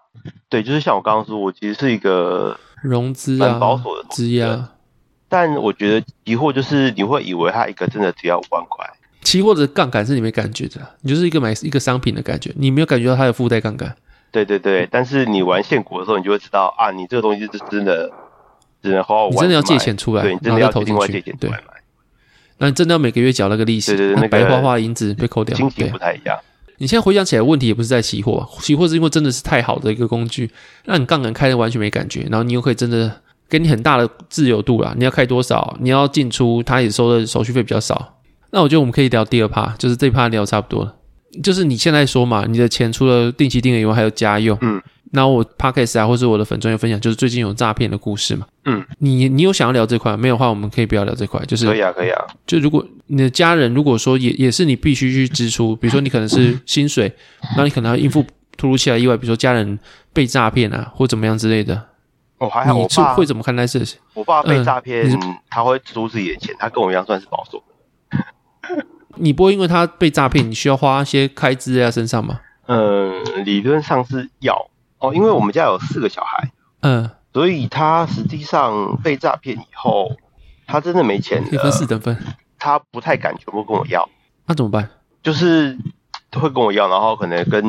[0.48, 4.68] 对，就是像我刚刚说，我其实是一个融资啊，保守的质押。
[5.28, 8.84] 但我觉得期货就是你会以为它一个真的只要五万块，
[9.22, 13.94] 期货的杠杆是你没感觉的，你就是一个买一个商品的感觉，你没有感觉到它的附带杠杆。
[14.32, 18.10] 对对对，但是你玩现股的时候，你就会知道啊，你这个东西是真的，
[18.82, 19.32] 只能好好玩。
[19.32, 21.50] 你真的要借钱出来，对，你真的要投进去，对。
[22.58, 26.38] 那你真的要每个月缴那个利息，对对对，那白花花的银子被扣掉，心情不太一样。
[26.78, 30.50] 你现在回想起来，问题也不是在期货，期货是因为真的是太好的一个工具，
[30.84, 34.94] 让你杠杆开的完全没感觉，然后你又可以真的给你很大的自由度啦。
[34.96, 38.18] 你要开多少，你要进出，它也收的手续费比较少。
[38.50, 40.94] 那我觉得我们可以聊第二趴，就是这一趴聊差不多了。
[41.42, 44.56] 就是你现在说嘛，你的钱除了定期定额以外，还有家用。
[44.60, 44.80] 嗯。
[45.14, 48.46] 那我 Podcast 啊，或是我的粉专有分享，就是最近有诈骗的故事嘛。
[48.64, 48.82] 嗯。
[48.98, 50.16] 你你有想要聊这块？
[50.16, 51.44] 没有的话，我们可以不要聊这块。
[51.44, 52.24] 就是可以啊，可以啊。
[52.46, 57.12] 就如果你的家人如果说也也是你必须去支出， 比如说你可能是薪水，
[57.56, 58.24] 那你可能要应付
[58.56, 59.78] 突如其来意外，比如说家人
[60.12, 61.88] 被诈骗啊，或怎么样之类的。
[62.38, 62.72] 哦，还好。
[62.72, 63.98] 你会怎么看待这些？
[64.14, 67.62] 我爸被诈骗，嗯、他会出自己的钱，他跟我一样算是保守。
[69.16, 72.40] 你不会因为他被诈骗，你需要花一些开支在他身上吗？
[72.66, 73.12] 嗯，
[73.44, 74.56] 理论上是要
[75.02, 80.16] 哦，因为我们家有四个小孩，嗯，所以他实际上被诈骗以后，
[80.66, 82.16] 他真的没钱，一分四等分，
[82.58, 84.08] 他不太敢全部跟我要，
[84.46, 84.88] 那怎么办？
[85.22, 85.76] 就是
[86.32, 87.62] 会跟我要，然后可能跟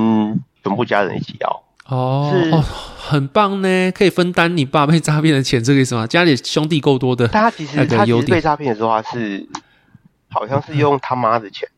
[0.63, 1.63] 全部家人一起要。
[1.87, 2.63] 哦，是哦，
[2.97, 6.07] 很棒呢，可以分担你爸被诈骗的钱，这个意思吗？
[6.07, 9.47] 家里兄弟够多的，但他其实他其实被诈骗的时候，他是。
[10.35, 11.69] 好像是用他妈的钱，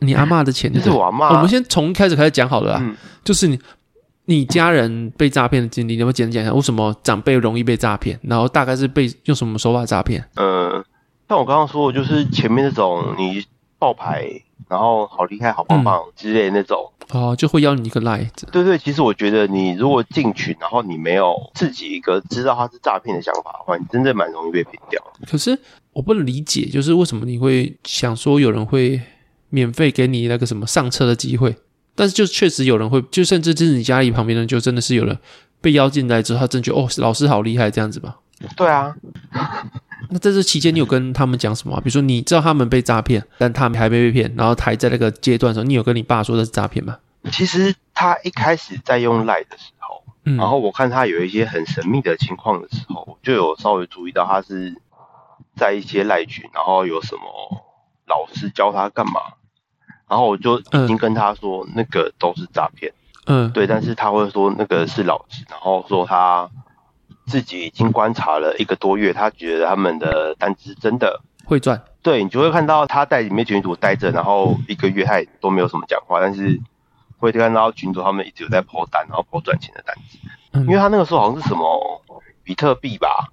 [0.00, 1.28] 你阿妈的钱就是我阿妈。
[1.28, 3.56] 我们先从一开始开始讲好了啦，嗯、就是你
[4.26, 8.18] 你家人被诈骗的经历，你要不要简单讲一下为什么长辈容易被诈骗？
[8.22, 10.28] 然后大概是被用什么手法诈骗？
[10.34, 10.84] 嗯，
[11.28, 13.44] 像我刚刚说的，就是前面那种你
[13.78, 14.28] 爆牌，
[14.68, 16.78] 然后好厉害、好棒棒之类的那种。
[16.90, 18.48] 嗯哦，就会要你一个赖子。
[18.50, 25.00] 对对，其实我觉得你如果进群，然后你没有自己一个知道他是诈骗的想法的话，你真的蛮容易被骗掉。
[25.24, 25.56] 可是
[25.92, 29.00] 我不能理解，就是为什么你会想说有人会
[29.50, 31.54] 免费给你那个什么上车的机会？
[31.96, 35.18] 但是就确实有人会，就甚至就是你家里旁边的，就真的是有人
[35.60, 38.16] 被邀进来之后，他真觉得哦，老师好厉害这样子吧？
[38.56, 38.94] 对啊。
[40.10, 41.74] 那在这期间，你有跟他们讲什么？
[41.80, 46.98] 比如说，你知道他们被诈骗，但他们还没被骗，然后还在那个阶段的时候，你有跟你爸说这是诈骗吗？
[47.32, 54.80] 其实他一开始在用赖的时候，嗯，然后我看他有一些很神秘的情况的时候，就有稍微注意到他是
[55.56, 57.22] 在一些赖群，然后有什么
[58.06, 59.20] 老师教他干嘛，
[60.08, 62.92] 然后我就已经跟他说那个都是诈骗，
[63.26, 66.48] 嗯，对，但是他会说那个是老师，然后说他。
[67.28, 71.82] 自己已经观察了一个多月，他觉得他们的单子真的会赚。
[72.00, 76.60] 对，你就会看到他在里面群组待着，然后一个月他也都没有什么讲话，但是
[77.18, 80.18] 会看到群主他们一直有在抛单，然后抛赚钱的单子。
[80.52, 82.00] 嗯，因为他那个时候好像是什么
[82.44, 83.32] 比特币吧，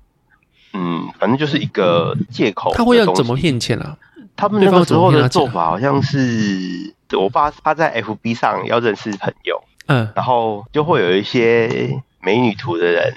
[0.74, 2.74] 嗯，反正就是一个借口。
[2.74, 3.96] 他会要怎么骗钱啊？
[4.36, 13.14] 他们那个时候的做法好像是，我爸他在 FB 上要认识朋友，嗯，然后就会有一些美女图的人。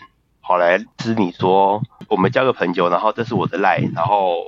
[0.49, 4.45] 跑来知你说，我们交个朋友，然后这是我的赖，然后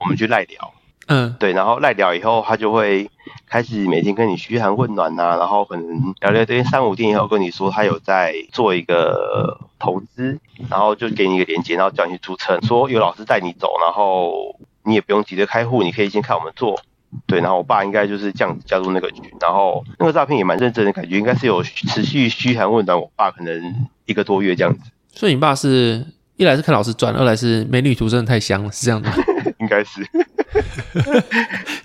[0.00, 0.72] 我们去赖聊，
[1.08, 3.10] 嗯，对，然后赖聊以后，他就会
[3.46, 16.80] 开始每天跟你嘘寒问暖呐、啊，然后可能聊聊天三五天以后跟你说他有在做一个投资，然后就给你一个链接，然后叫你去注册，说有老师带你走，然后你也不用急着开户，你可以先看我们做，
[17.26, 24.90] 对，然后我爸应该就是这样子加入那个群，然后那个诈骗也蛮认真的感觉，应该是有持续嘘寒问暖，我爸可能一个多月这样子。
[25.12, 29.14] 所以你爸是一来是看老师赚，二来是美女图真的太香了，是这样的吗？
[29.60, 30.04] 应该是，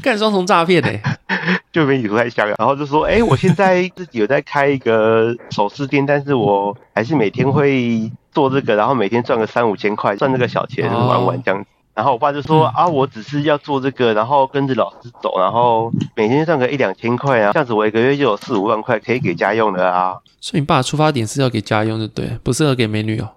[0.02, 0.90] 干双重诈骗呢，
[1.72, 11.70] 就美女图太香了，然后就说，哎、欸，我现在自己有在开一个首饰店，但是我还是每天会做这个，然后每天赚个三五千块，赚这个小钱玩玩这样子。
[11.70, 20.16] 哦、然后我爸就说，嗯、啊，我只是要做这个，然后跟着老师走，然后每天赚个一两千块啊，这样子我一个月就有四五万块可以给家用的啊。
[20.40, 23.32] 所以你爸的出发点是要给家用，就对，不适合给美女哦。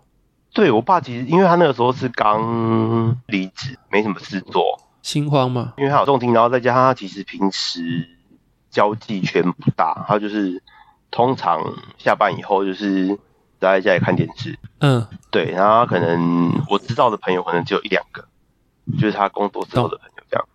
[0.52, 5.72] 对，我爸其实，因为他那个时候是刚离职，没什么事做，心慌嘛。
[5.78, 8.06] 因为他有重听，然后再加上他其实平时
[8.70, 10.62] 交际圈不大，他就是
[11.10, 11.58] 通常
[11.96, 13.18] 下班以后就是
[13.58, 14.58] 待在家里看电视。
[14.80, 18.26] 嗯，对，然后他可能我知道的朋友可能只有一两个，
[18.98, 20.46] 就是他工作之后的朋友这样。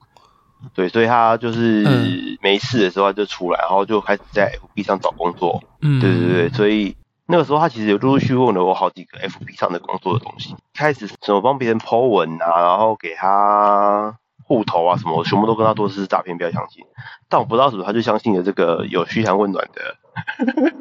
[0.74, 5.62] 对，所以他就是没事的时候他就出来，然后就开始在 FB 上找工作。
[5.82, 6.96] 嗯，对对对，所以
[7.28, 16.84] 那个时候他其实有陆陆续续问了我好几个 FB 上的工作的东西，开始什么帮别人 po 文啊，然后给他户头啊什么，我全部都跟他说是诈骗，不要相信。
[17.30, 19.96] 但我不知道什么，他就相信了这个有嘘寒问暖的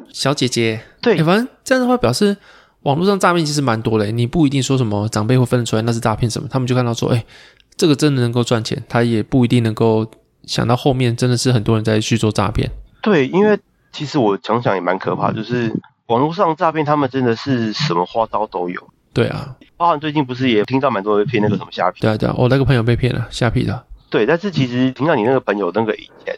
[0.09, 0.81] 小姐姐。
[0.99, 2.37] 对，反正这样的话表示。
[2.85, 7.25] 网络上诈骗其实蛮多的，你不一定说什么长辈会分得出来那是诈骗什么，他们就看到说，哎，
[7.75, 10.05] 这个真的能够赚钱，他也不一定能够
[10.43, 12.69] 想到后面真的是很多人在去做诈骗。
[13.01, 13.59] 对，因为
[13.91, 18.79] 其实我想想也蛮可怕，就是网络上诈骗，他们真的是什么花招都有。
[19.11, 22.01] 对啊，包含最近不是也听到蛮多人骗那个什么虾皮？
[22.01, 23.83] 对啊对啊，我那个朋友被骗了虾皮的。
[24.11, 26.35] 对，但是其实听到你那个朋友那个以前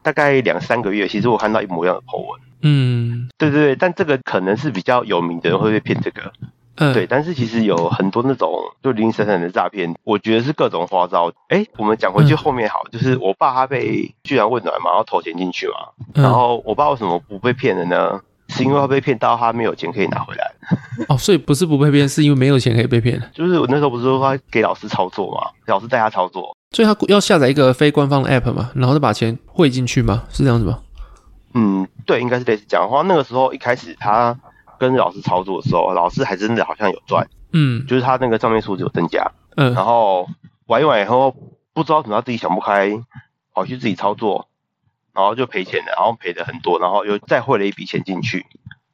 [0.00, 2.40] 大概两三个月，其实我看到一模一样的 po 文。
[2.62, 6.32] 嗯，对对对，但这个可能是比较有名的人会被骗这个。
[6.76, 8.50] 嗯，对，但是其实有很多那种
[8.82, 11.30] 就零零散散的诈骗，我觉得是各种花招。
[11.48, 15.74] 哎，我们讲回去后面好，嗯、就是我爸他被居然问暖嘛，然后投钱进去嘛，
[16.14, 18.18] 嗯、然后我爸为什么不被骗了呢？
[18.48, 20.50] 是因为他被骗到他没有钱可以拿回来。
[21.08, 23.22] 哦，所以不是不被骗，是因为没有钱可以被骗。
[23.34, 30.24] 就是我那时候不是说他给老师操作嘛，老师带他操作，所以他要下载一个非官方的 app 嘛，然后再把钱汇进去嘛？
[30.30, 30.78] 是这样子吗？
[31.54, 33.02] 嗯，对，应该是类似这样的话。
[33.02, 34.38] 那个时候一开始他
[34.78, 40.28] 跟老师操作的时候，老师还真的好像有赚，嗯，就是他那个账面数字有增加，嗯，然后
[40.66, 41.36] 玩一玩以后，
[41.72, 42.90] 不知道怎么他自己想不开，
[43.52, 44.48] 跑去自己操作，
[45.12, 48.46] 然后就赔钱了，然后赔的很多，然后又再汇了一笔钱进去。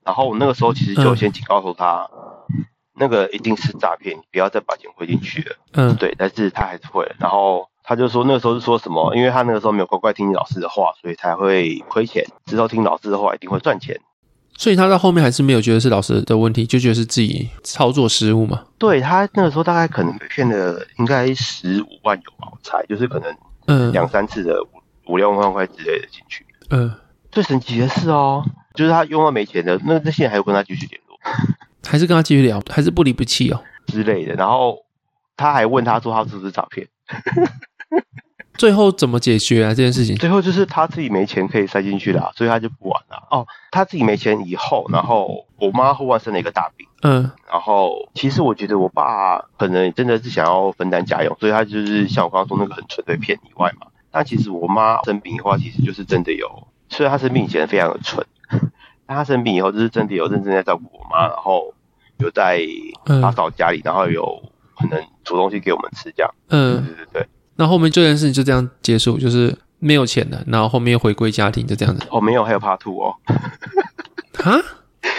[0.05, 2.09] 然后我那个时候其实就先警告说他，
[2.49, 5.57] 嗯、那个一定是诈骗，你不要再把钱汇进去了。
[5.73, 7.15] 嗯，对，但是他还是会。
[7.19, 12.23] 然后他就说那个时候是说什么，因为他那个时候没有乖乖听老师的话，所以才会亏钱。
[12.45, 13.99] 之后听老师的话一定会赚钱。
[14.59, 18.63] 所以他到后面还是没有觉得是老师的问题，就觉得是自己操作失误嘛？
[18.77, 23.35] 对，他那个时候大概可能被骗了应该十五万有吧，我猜就是可能
[23.67, 26.45] 嗯两三次的五五六万块之类的进去。
[26.69, 26.93] 嗯，
[27.33, 28.45] 最神奇的是哦。
[28.75, 31.19] 就是他用到没钱的，那那现在还有跟他继续联络，
[31.87, 34.35] 还是跟他继续聊，还是不离不弃哦之类的。
[34.35, 34.77] 然后
[35.39, 36.87] 他还问他说他是不是诈骗，
[38.59, 40.17] 最后怎么解决啊这件事情？
[40.17, 43.29] 最后就是他自己没钱可以塞进去了，所以他就不玩了。
[43.31, 53.87] 哦，他自己没钱以后，然后我妈忽然生了一个大病，嗯，然后其实我觉得我爸可能真的是想要分担家用，所以他就是像我刚刚说那个很纯粹骗以外嘛。
[54.11, 58.27] 但其实我妈生病的话，其实就是真的有，虽然她生病以前非常的蠢。
[59.07, 61.75] 但她生病以后，就是真的有认真在照顾我妈，然后
[62.17, 62.59] 有在
[63.23, 64.43] 打扫家里，嗯、然后有
[64.77, 66.35] 可能煮东西给我们吃，这样。
[66.49, 67.29] 嗯，对对对。
[67.59, 72.07] 那后，面这件事情就这样结束，就是没有钱了，然后后面又回归家庭，就这样子。
[72.11, 73.15] 哦，没有，还有 part two 哦。
[74.35, 74.57] 哈？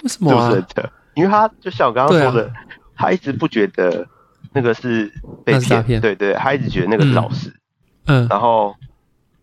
[0.02, 0.49] 为什么、啊？
[0.49, 2.54] 就是的，因为他就像我刚刚说的，啊、
[2.95, 4.08] 他一直不觉得
[4.54, 5.12] 那个是
[5.43, 7.54] 被骗，对，对对，他一直觉得那个是老师。
[8.06, 8.28] 嗯。
[8.30, 8.75] 然后。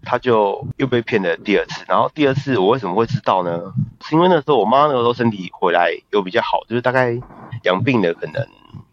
[0.08, 3.60] 他就又被骗了第二次，然后第二次我为什么会知道呢？
[4.02, 7.20] 是因为那时候我妈那个时候身体回来又比较好，就是大概
[7.64, 8.46] 养病了可能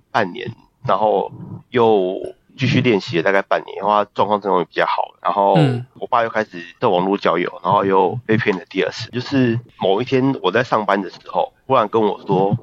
[0.10, 0.52] 半年，
[0.88, 1.32] 然后
[1.70, 2.18] 又
[2.58, 5.16] 继续练习了大概半年，然后状况真的比较好。
[5.22, 5.56] 然后
[5.96, 9.10] 我爸又开始在网络交友，然后又被骗了第二次。
[9.12, 12.58] 就是某一天我在上班的时候，忽然跟我说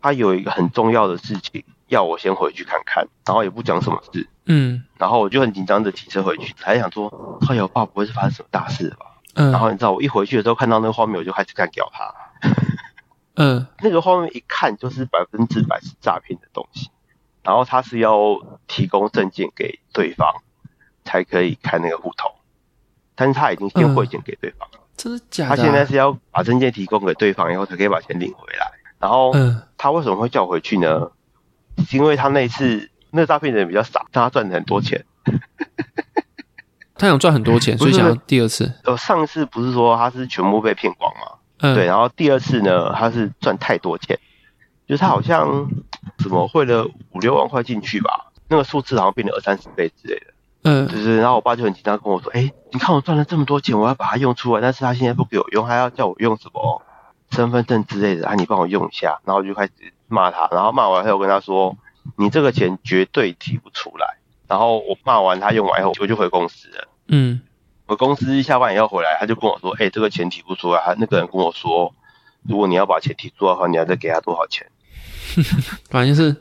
[0.00, 4.28] 他有一个很重要的事情要我先回去看看，然后也不讲什么事。
[4.46, 9.06] 嗯，然后我就很紧张的骑车回去，还想说，哎呦，我爸不会是发生什么大事吧？
[9.34, 12.14] 嗯，然后你知道，我一回去的时候看到那个画面，我就开始干掉他。
[13.34, 16.88] 嗯， 那个画面一看就是百分之百是诈骗的东西，
[17.48, 20.30] 然后他是要提供证件给对方
[21.02, 22.28] 才可以开那个户头，
[23.14, 25.56] 但是他已经先汇钱给对方了，真的假的？
[25.56, 28.70] 他现在是要把证件提供给对方以后才可以把钱领回来。
[28.98, 31.10] 然后，嗯，他为什么会叫我回去呢？
[31.86, 32.90] 是因为他那次。
[33.10, 35.02] 那个诈骗人比较傻，但他赚了很多钱。
[36.94, 38.70] 他想赚很多钱， 所以想要第二次。
[38.84, 41.38] 呃，上次不是说他是全部被骗光吗？
[41.60, 41.86] 嗯，对。
[41.86, 44.18] 然后第二次呢，他是赚太多钱，
[44.86, 45.66] 就是他好像
[46.18, 50.26] 怎么汇了五六万块进去吧，那个数字好像变了二三十倍之类的。
[50.62, 51.18] 嗯，就是。
[51.18, 56.82] 然后我爸就很紧张跟我说：“哎、欸，你看我赚了这么多钱，我要把它用出来，但是他现在不给我用，还要叫我用什么
[57.30, 59.72] 身份证之类的，啊，你帮我用一下。”然后我就开始
[60.08, 61.76] 骂他，然后骂完后我跟他说。
[62.16, 64.16] 你这个钱绝对提不出来。
[64.46, 66.88] 然后我骂完他用完以后，我就回公司了。
[67.08, 67.42] 嗯，
[67.86, 71.92] 我公司下班以后回来，他就跟我说：“哎、欸，这个钱提不出来。”他那个人跟我说
[72.48, 74.66] ：“如果你要把钱提出来的话，你要再给他多少钱？”
[75.90, 76.34] 反正是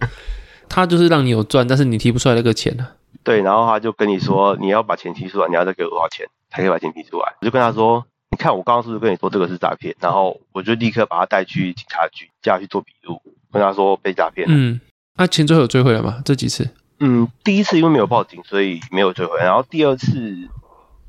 [0.70, 2.88] 他就是让你有赚，但是你提不出来那个钱呢。
[3.24, 13.22] 对，然后他就跟你说：“你要把钱提出来，你要再给我多少钱才可以把钱提出来？”我就跟他说：“你看我刚刚是不是跟你说这个是诈骗？”然后我就立刻把他带去警察局，叫他去做笔录，
[13.52, 14.54] 跟他说被诈骗了。
[14.56, 14.80] 嗯。
[15.18, 16.22] 那、啊、钱最后有追回来吗？
[16.24, 16.70] 这几次？
[17.00, 19.46] 嗯，第一次因为没有报警，所以没有追回来。
[19.46, 20.36] 然后第二次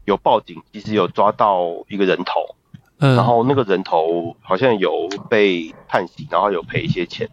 [0.07, 2.57] 有报警，其实有抓到一个人头，
[2.99, 7.29] 嗯，然后那个人头好像有被判刑，然后有赔一些钱，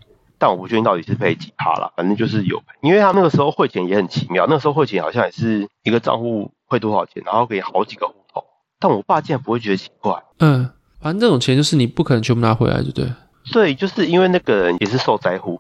[0.46, 2.66] 但我不确定到底是赔几趴了，反正就是有赔。
[2.82, 8.44] 因为他那个时候汇钱也很奇妙，那个时候汇钱好像也是一个账户汇多少钱，然后给好几个户头，
[8.80, 10.24] 但我爸竟然不会觉得奇怪。
[10.38, 10.70] 嗯，
[11.02, 13.12] 反正这种钱就是你不可能全部拿回来，对不对？
[13.52, 15.60] 对，就是因为那个人也是受灾户。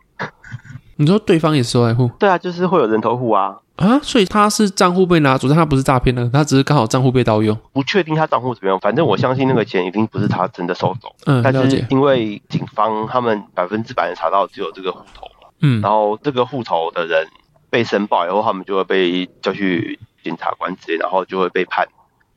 [0.97, 2.09] 你说对方也是受害户？
[2.19, 3.57] 对啊，就是会有人头户啊。
[3.75, 7.57] 啊，所以他是账户被拿走，但他不是诈骗的，他只是刚好账户被盗用。
[7.73, 11.13] 不确定他账户怎么样，反正我相信那个钱一定不是他真的收走。
[11.25, 17.27] 嗯，但是因为警方他们百分之百的查到只有这个户头嘛，嗯，然后这个户头的人
[17.69, 21.85] 被申报以后，他们就会被叫去检察官之类，然后就会被判，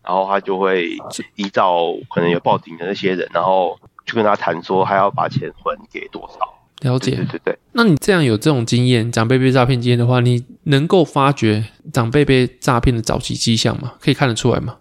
[0.03, 0.99] 然后他就会
[1.37, 6.58] 依照可能有报警的那些人，然后去跟他谈说，还要把钱还给多少。
[6.81, 7.59] 了解，对对对。
[7.73, 13.93] 那你这样有这种经验，长辈被诈骗经验的话，你能够发觉长辈被诈骗的早期迹象吗？
[14.01, 14.77] 可以看得出来吗？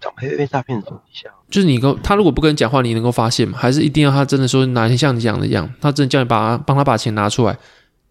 [0.00, 3.58] 长辈被诈骗的早期迹象，就是你跟他如果不跟你讲话，你能够发现吗？
[3.58, 7.56] 还是一定要他真的说哪天像你讲的一样，他真的叫你把帮他把钱拿出来，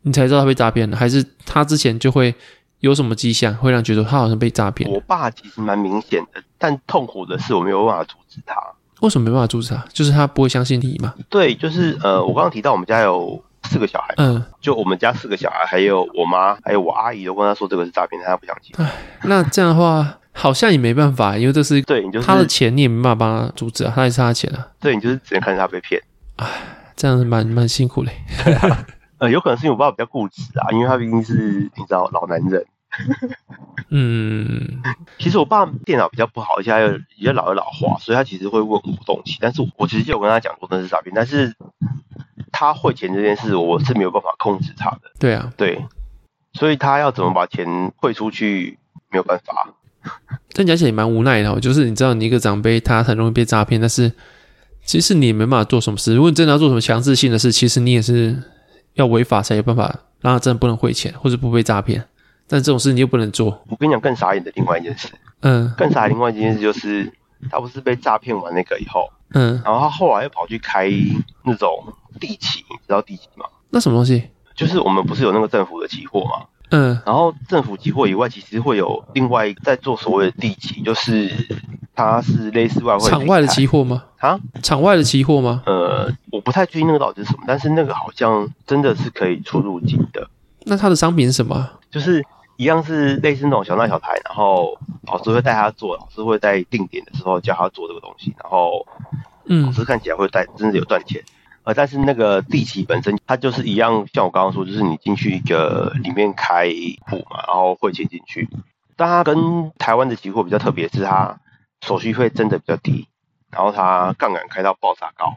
[0.02, 0.98] 你才知道他被诈骗了？
[0.98, 2.34] 还是他之前就会
[2.80, 4.90] 有什么迹象，会让你觉得他好像被诈骗？
[4.92, 8.56] 我爸其实蛮明显的，但痛苦的是我没有办法阻止他。
[9.02, 9.86] 为什么没办法阻止他？
[9.91, 11.14] 就是他不会相信你嘛？
[11.30, 18.74] 对，就是呃，我刚刚提到我们家有四个小孩，嗯，就我们家四个小孩，还有我妈，还有我阿姨都跟他说这个是诈骗，他不相信。
[18.78, 18.91] 唉，
[19.24, 24.68] 那这样的话好像也没办法，因为这是对，你就是他的钱，你也没办法帮他阻止啊，他也是他的钱啊。
[24.80, 26.02] 对，你就是只能看着他被骗。
[26.38, 26.48] 唉，
[26.96, 28.12] 这样子蛮蛮辛苦嘞。
[28.43, 28.86] 对啊，
[29.18, 32.66] 呃，有可能是因为我爸比较固执啊，因为他毕竟是你知道老男人。
[33.89, 34.82] 嗯，
[35.20, 39.38] 其实我爸电脑比较不好，而且还有比较老的老化，所以他其实会问我东西。
[39.39, 41.56] 但是我其实就有跟他讲过那是诈骗，但是
[42.52, 45.02] 他汇钱这件事我是没有办法控制他的。
[45.20, 45.86] 对啊，对，
[46.54, 48.80] 所以他要怎么把钱汇出去
[49.12, 49.74] 没有办法。
[50.54, 54.12] 但讲起来也蛮无奈的哦，就是你知道你一个长辈他很容易被诈骗，但是
[54.84, 56.16] 其实你也没办法做什么事。
[56.16, 58.41] 如果你真的要做什么强制性的事，其实你也是
[58.93, 62.06] 要违法才有办法让他真的不能汇钱或者不被诈骗。
[62.48, 63.48] 但这种事你又不能做。
[63.70, 65.10] 我跟你讲更傻眼的另外一件事，
[65.41, 67.12] 嗯，更傻眼的另外一件事就是，
[67.50, 70.89] 他不是被诈骗完那个以后，嗯，然后他后来又跑去开
[71.43, 71.84] 那种
[72.20, 73.46] 地企，你知道地企吗？
[73.70, 74.30] 那什么东西？
[74.56, 76.46] 就是我们不是有那个政府的期货吗？
[76.72, 81.30] 嗯，然后政府期货以外，其实会有另外在做所谓的地企，就是
[81.93, 84.04] 它是类似外汇场外的期货吗？
[84.18, 85.62] 啊，场外的期货吗？
[85.66, 90.28] 呃，我不太确定那个到底是什么，但是那个好像真的是可以出入境的。
[90.64, 91.70] 那它的商品是什么？
[91.91, 92.26] 就是
[92.58, 94.78] 一样是类似那种小闹小台，然后
[95.08, 98.86] 老师会带他做，老师会在定点的时候教他做这个东西，然后
[99.45, 101.24] 嗯，老师看起来会带真的有赚钱。
[101.64, 106.70] 呃，但是那个地契本身，它就是一样，像我刚刚说，就是你进去一个里面开
[107.08, 108.47] 户嘛，然后汇钱进去。
[108.95, 111.39] 但它跟台湾的期货比较特别，是它
[111.82, 113.08] 手续费真的比较低，
[113.49, 115.34] 然后它杠杆开到爆炸高。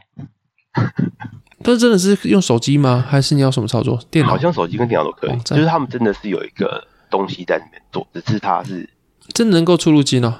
[1.63, 3.03] 但是真的是用手机吗？
[3.09, 3.99] 还是你要什么操作？
[4.11, 4.31] 电脑？
[4.31, 8.89] 好像手机跟电脑都可以，就是他们真的是有一个东西在里面做，只是它是
[9.33, 10.33] 真的能够出入金哦，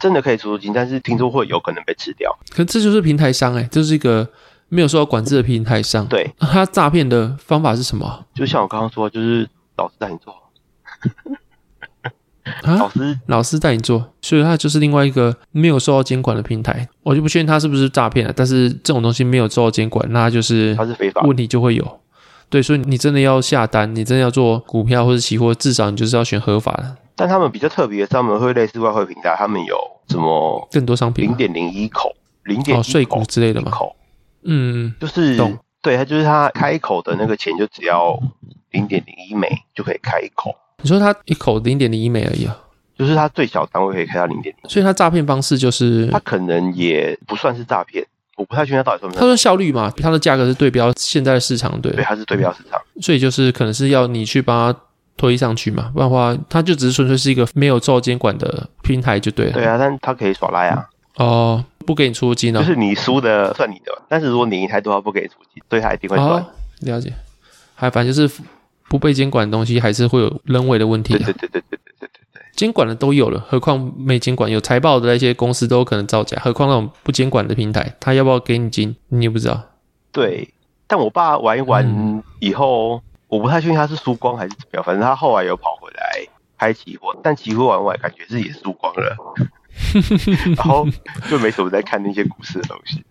[0.00, 2.36] 真的可以出入金，但是听说会有可能被吃掉。
[2.50, 4.28] 可这就是平台商哎、欸，这是一个。
[4.68, 8.26] 没有受到管制的平台商，对，他诈骗的方法是什么？
[8.34, 10.34] 就像我刚刚说，就是老师带你做，
[12.64, 16.88] 啊，老师老师带你做，所以他就是另外一个没有受到监管的平台。
[17.04, 22.00] 我就不确定他是不是诈骗了，但是这种东西没有受到监管，那就是他是非法，问题就会有。
[22.48, 26.96] 对，所以你真的要下单，你真的要做股票或者期货，至少你就是要选合法的。
[27.14, 29.76] 但他们比较特别的是，他们会类似外汇平台，他们有
[30.08, 33.70] 什么更多商品，零点零一口、零点哦税股之类的嘛？
[33.70, 33.96] 口，
[34.44, 35.36] 嗯，就是。
[35.82, 38.18] 对，他就是他开口的那个钱就只要
[38.72, 40.52] 零点零一美就可以开一口。
[40.82, 42.58] 你说他一口零点零一美而已啊？
[42.98, 48.04] 就是他最小单位可以开到零点零，所以他诈骗方式就是他可能也不算是诈骗，
[48.36, 49.20] 我不太确定到底算什算。
[49.20, 54.80] 他说效率嘛，他的价格是对标现在的市场，对，对，是对标市场，所以就是可能是要你去帮他
[55.16, 59.52] 推上去嘛，不然的话，他就只是纯粹是一个没有做监管的平台就对了。
[59.52, 60.86] 对啊，但他可以耍赖啊。
[61.16, 62.62] 哦，不给你出金呢、哦？
[62.62, 66.46] 就是你输的算你的，但是如果你赢太多，不给你出金，对他一定会赚、哦。
[66.80, 67.10] 了解，
[67.74, 68.42] 还反正就是
[68.88, 71.16] 不被监管的东西，还是会有人为的问题、啊。
[71.24, 72.15] 对对对对对对对。
[72.56, 74.50] 监管的都有了，何况没监管？
[74.50, 79.62] 有财报的那些公司都有可能造假，何况那种不监管的平台，他要不要给你金，你也不知道。
[80.10, 80.52] 对，
[80.86, 86.26] 但我爸玩一玩以后，嗯、我不太确定他是输光还是怎么样，反正他后来有跑回来
[86.58, 89.16] 开期货，但期货玩完感觉是也输光了。
[90.56, 90.86] 然后
[91.28, 93.04] 就没什么在看那些股市的东西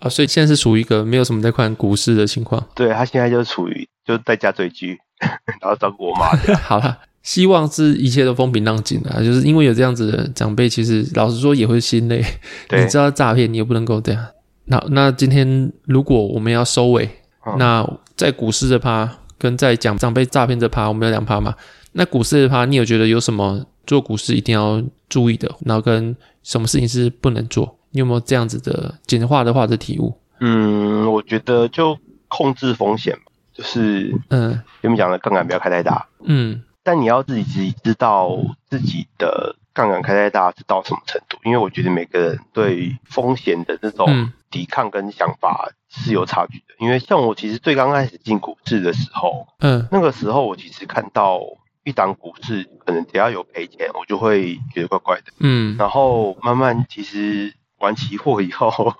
[0.00, 2.60] 啊， 所以现在是处于一个没有什么在看股市的情况。
[2.74, 4.98] 对，他现在就处于就在家追剧，
[5.60, 6.30] 然后照顾我妈。
[6.56, 12.24] 好了，希望是一切都风平浪静啊，就是因为有这样子的长辈，其实老实说也会心累。
[12.68, 14.26] 对，你知道诈骗，你也不能够这样。
[14.66, 17.08] 那那今天如果我们要收尾，
[17.46, 21.54] 嗯、那在股市这趴跟在讲长辈诈骗这趴，我们有两趴嘛？
[21.92, 23.64] 那股市这趴，你有觉得有什么？
[23.86, 30.14] 做股市一定要注意的，然后跟什么事情是不能做，你有没有这样子的简化的话的体悟？
[30.40, 31.98] 嗯，我觉得就
[32.28, 33.16] 控制风险，
[33.54, 34.50] 就是嗯，
[34.82, 38.30] 前面讲的杠杆不要开太大，嗯，但你要自己自己知道
[38.70, 46.74] 自己的杠杆开太大是到什么程度，因为我觉得每个人对风险的这种抵抗跟想法是有差距的。
[46.78, 51.42] 因为像我其实最刚开始进股市的时候，嗯，那个时候我其实看到
[51.84, 58.94] 一档股市可能只要有赔钱，我就会觉得怪怪的，嗯，然后慢慢其实玩期货以后。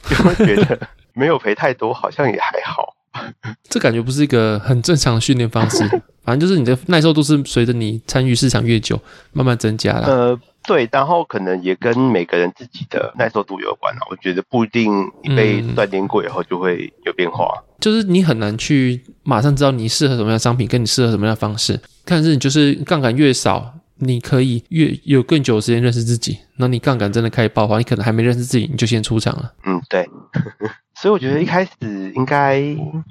[0.08, 2.94] 就会觉得没有赔太多，好像也还好。
[3.68, 5.88] 这感觉不是一个很正常的训练方式。
[6.24, 9.00] 反正就是你的耐受度是随着你参与市场越久，
[9.32, 10.06] 慢慢增加了。
[10.08, 14.00] 呃，对，然后可能也跟每个人自己的耐受度有关了。
[14.10, 14.90] 我觉得不一定
[15.22, 17.52] 你被锻炼过以后就会有变化。
[17.56, 21.80] 嗯，就是你很难去马上知道你适合什么样的商品，跟你适合什么样的方式。
[22.04, 23.72] 但是你就是杠杆越少。
[23.98, 29.50] 你可以越有更久的时间认识自己，那你杠杆真的开始爆发，你可能还没认识自己，你就先出场了。
[29.64, 30.06] 嗯，对。
[30.96, 31.70] 所以我觉得一开始
[32.14, 32.60] 应该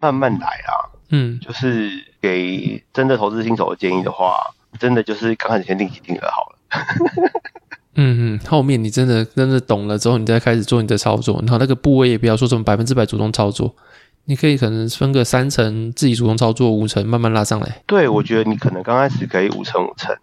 [0.02, 0.92] 慢慢来啊。
[1.10, 7.32] 嗯，就是给真的投资新手的建议的话，真的就是刚开始先定期定额好了。
[7.94, 13.76] 嗯嗯，后面你真的真的懂了之后，你再开始做你的操作，然后那个部位也不要说什么百分之百主动操作，
[14.26, 17.84] 你可以可能分个三层自己主动操作，五层慢慢拉上来。
[17.86, 20.14] 对，我觉得你可能刚开始可以五层五层。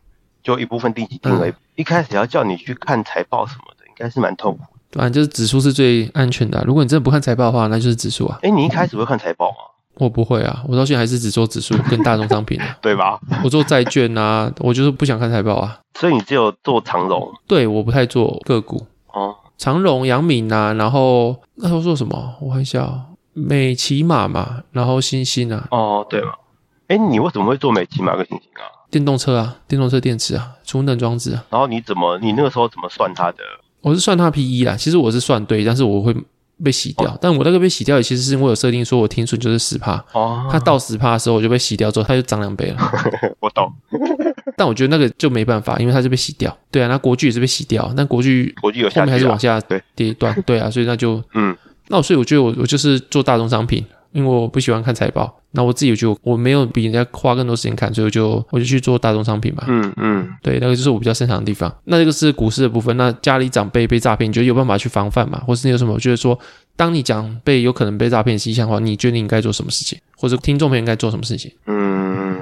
[0.42, 4.71] 就一部分定期定额，嗯、一开始要叫你去看财报什么的，应该是蛮痛苦的。
[4.92, 6.64] 反正就是指数是最安全的、啊。
[6.66, 8.38] 如果你真的不看财报的话，那就是指数啊。
[8.42, 9.56] 哎、欸，你一开始会看财报吗？
[9.94, 13.20] 我不会啊，我到现在还是只做指数跟大宗商品、啊， 对吧？
[13.44, 15.78] 我做债券啊，我就是不想看财报啊。
[16.00, 17.30] 所以你只有做长荣？
[17.46, 19.36] 对，我不太做个股哦。
[19.58, 22.34] 长荣、阳明啊，然后那时候做什么？
[22.40, 25.68] 我看一下，美琪玛嘛，然后星星啊。
[25.70, 26.32] 哦，对嘛。
[26.88, 28.64] 哎、欸，你为什么会做美琪玛跟星星啊？
[28.90, 31.44] 电动车啊，电动车电池啊，储能装置啊。
[31.50, 33.38] 然后你怎么，你那个时候怎么算它的？
[33.82, 36.14] 我是算它 PE 啦，其实我是算对，但是我会
[36.62, 37.10] 被洗掉。
[37.10, 40.02] 哦、但我那个被洗掉也其实是因为我有设定说我听损就是十帕。
[40.12, 40.48] 哦。
[40.50, 42.76] 它到十帕的时候我就被洗掉之后，它就涨两倍了。
[43.40, 43.72] 我懂。
[44.56, 46.56] 但我觉得那个就没办法，因为它是被洗掉。
[46.70, 50.32] 对啊，那国巨也是被洗掉，但国巨国巨有下后面还是往下跌一段。
[50.34, 51.56] 对，对啊，所以那就嗯，
[51.88, 53.84] 那我所以我觉得我我就是做大宗商品。
[54.12, 59.64] 因为我不喜欢看财报，那我自己就我没有比人家花更多时间看，所以我就我就去做大宗商品嘛。
[59.66, 61.74] 嗯嗯，对，那个就是我比较擅长的地方。
[61.84, 62.96] 那这个是股市的部分。
[62.96, 65.42] 那家里长辈被诈骗，你觉得有办法去防范吗？
[65.46, 65.94] 或是你有什么？
[65.94, 66.38] 我觉得说，
[66.76, 69.98] 当你长辈有可能被诈骗的迹象的话，你觉得你应该做什么事情？
[70.16, 71.50] 或者听众朋友应该做什么事情？
[71.66, 72.38] 嗯，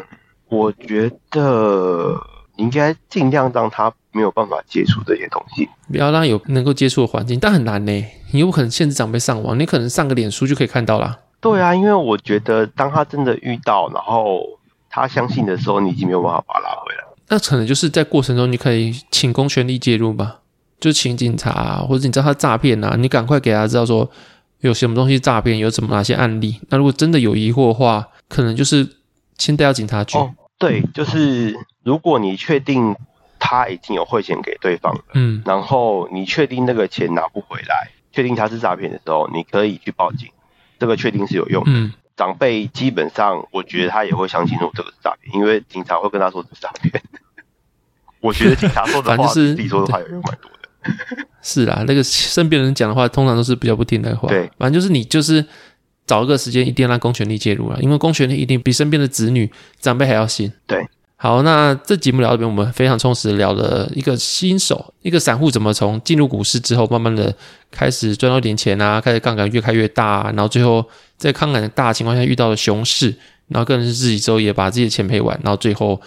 [0.48, 2.16] 我觉得
[2.56, 7.38] 你应该尽量让他没有办法接触这些东西，不要让有能够接触的环境。
[7.40, 11.16] 但很难呢，你有不可能限制长辈上网，你可能上个脸书就可以看到啦。
[11.40, 14.46] 对啊，因为我觉得当他真的遇到，然后
[14.88, 17.04] 他相信的时候，你已经没有办法把他拉回来。
[17.28, 20.40] 那可能就是在过程中，你可以请公权力介入吧，
[20.78, 24.10] 就请警察啊，或者你知道他诈骗啊，你赶快给他知道说
[24.60, 26.60] 有什么东西诈骗，有什么哪些案例。
[26.68, 28.96] 那如果真的有疑惑的话，可能就是
[29.38, 30.18] 先带到警察局。
[30.18, 32.94] 哦，对，就是如果你确定
[33.38, 40.28] 他已经有汇钱给对方了，嗯，然后你确定那个钱拿不回来，确定他是诈骗的时候，你可以去报警。
[40.80, 41.70] 这个确定是有用的。
[41.70, 47.00] 嗯，长辈基本上，我觉得他也会相信说这个是诈骗，因为警察会跟他说这是诈骗。
[48.20, 51.26] 我觉得警察说的话，是自己说的话有用蛮多的。
[51.40, 54.28] 是啦，那个身边人讲的话，通常都是比较不听的话。
[54.28, 55.44] 对，反正就是你就是
[56.06, 60.52] 找一个时间，一定要让公权力介入了，因为公权力一定比身边的子女长辈还要信。
[60.66, 60.86] 对。
[61.22, 67.36] 好，那这节目聊这边，我们非常充实聊了一个新手，一个散户怎么从进入股市之后，慢慢的
[67.70, 70.82] 开始赚到一点钱啊，开始杠杆越开越大，然后最后
[71.18, 73.14] 在杠杆大的情况下遇到了熊市，
[73.48, 76.00] 然后更是自己之后也把自己的钱赔完，然后最后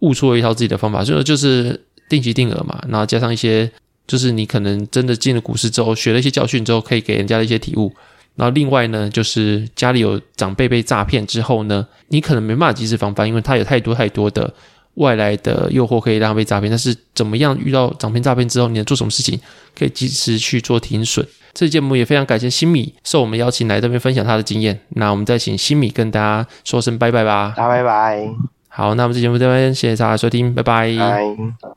[0.00, 3.70] 悟出了一套自己的方法，就就是定期定额嘛，然后加上一些
[4.08, 7.94] 就是你可能真的进了股市之后学了一些教训之后，可以给人家的一些体悟。
[8.36, 14.52] 然后另外呢，就是家里有长辈被诈骗之后呢，你可能没办法及时防范，因为他有太多太多的
[14.94, 16.70] 外来的诱惑可以让他被诈骗。
[16.70, 19.40] 但是怎么样遇到长骗诈骗之后，你能做什么事情
[19.76, 21.26] 可以及时去做停损？
[21.54, 24.78] 这期节目也非常感谢新米受我们邀请来这边分享他的经验。
[24.90, 27.54] 那我们再请新米跟大家说声拜拜吧。
[27.56, 28.28] 大家拜拜。
[28.68, 30.94] 好，那我们这节目这边谢谢大家收听，拜拜。
[30.98, 31.72] 拜。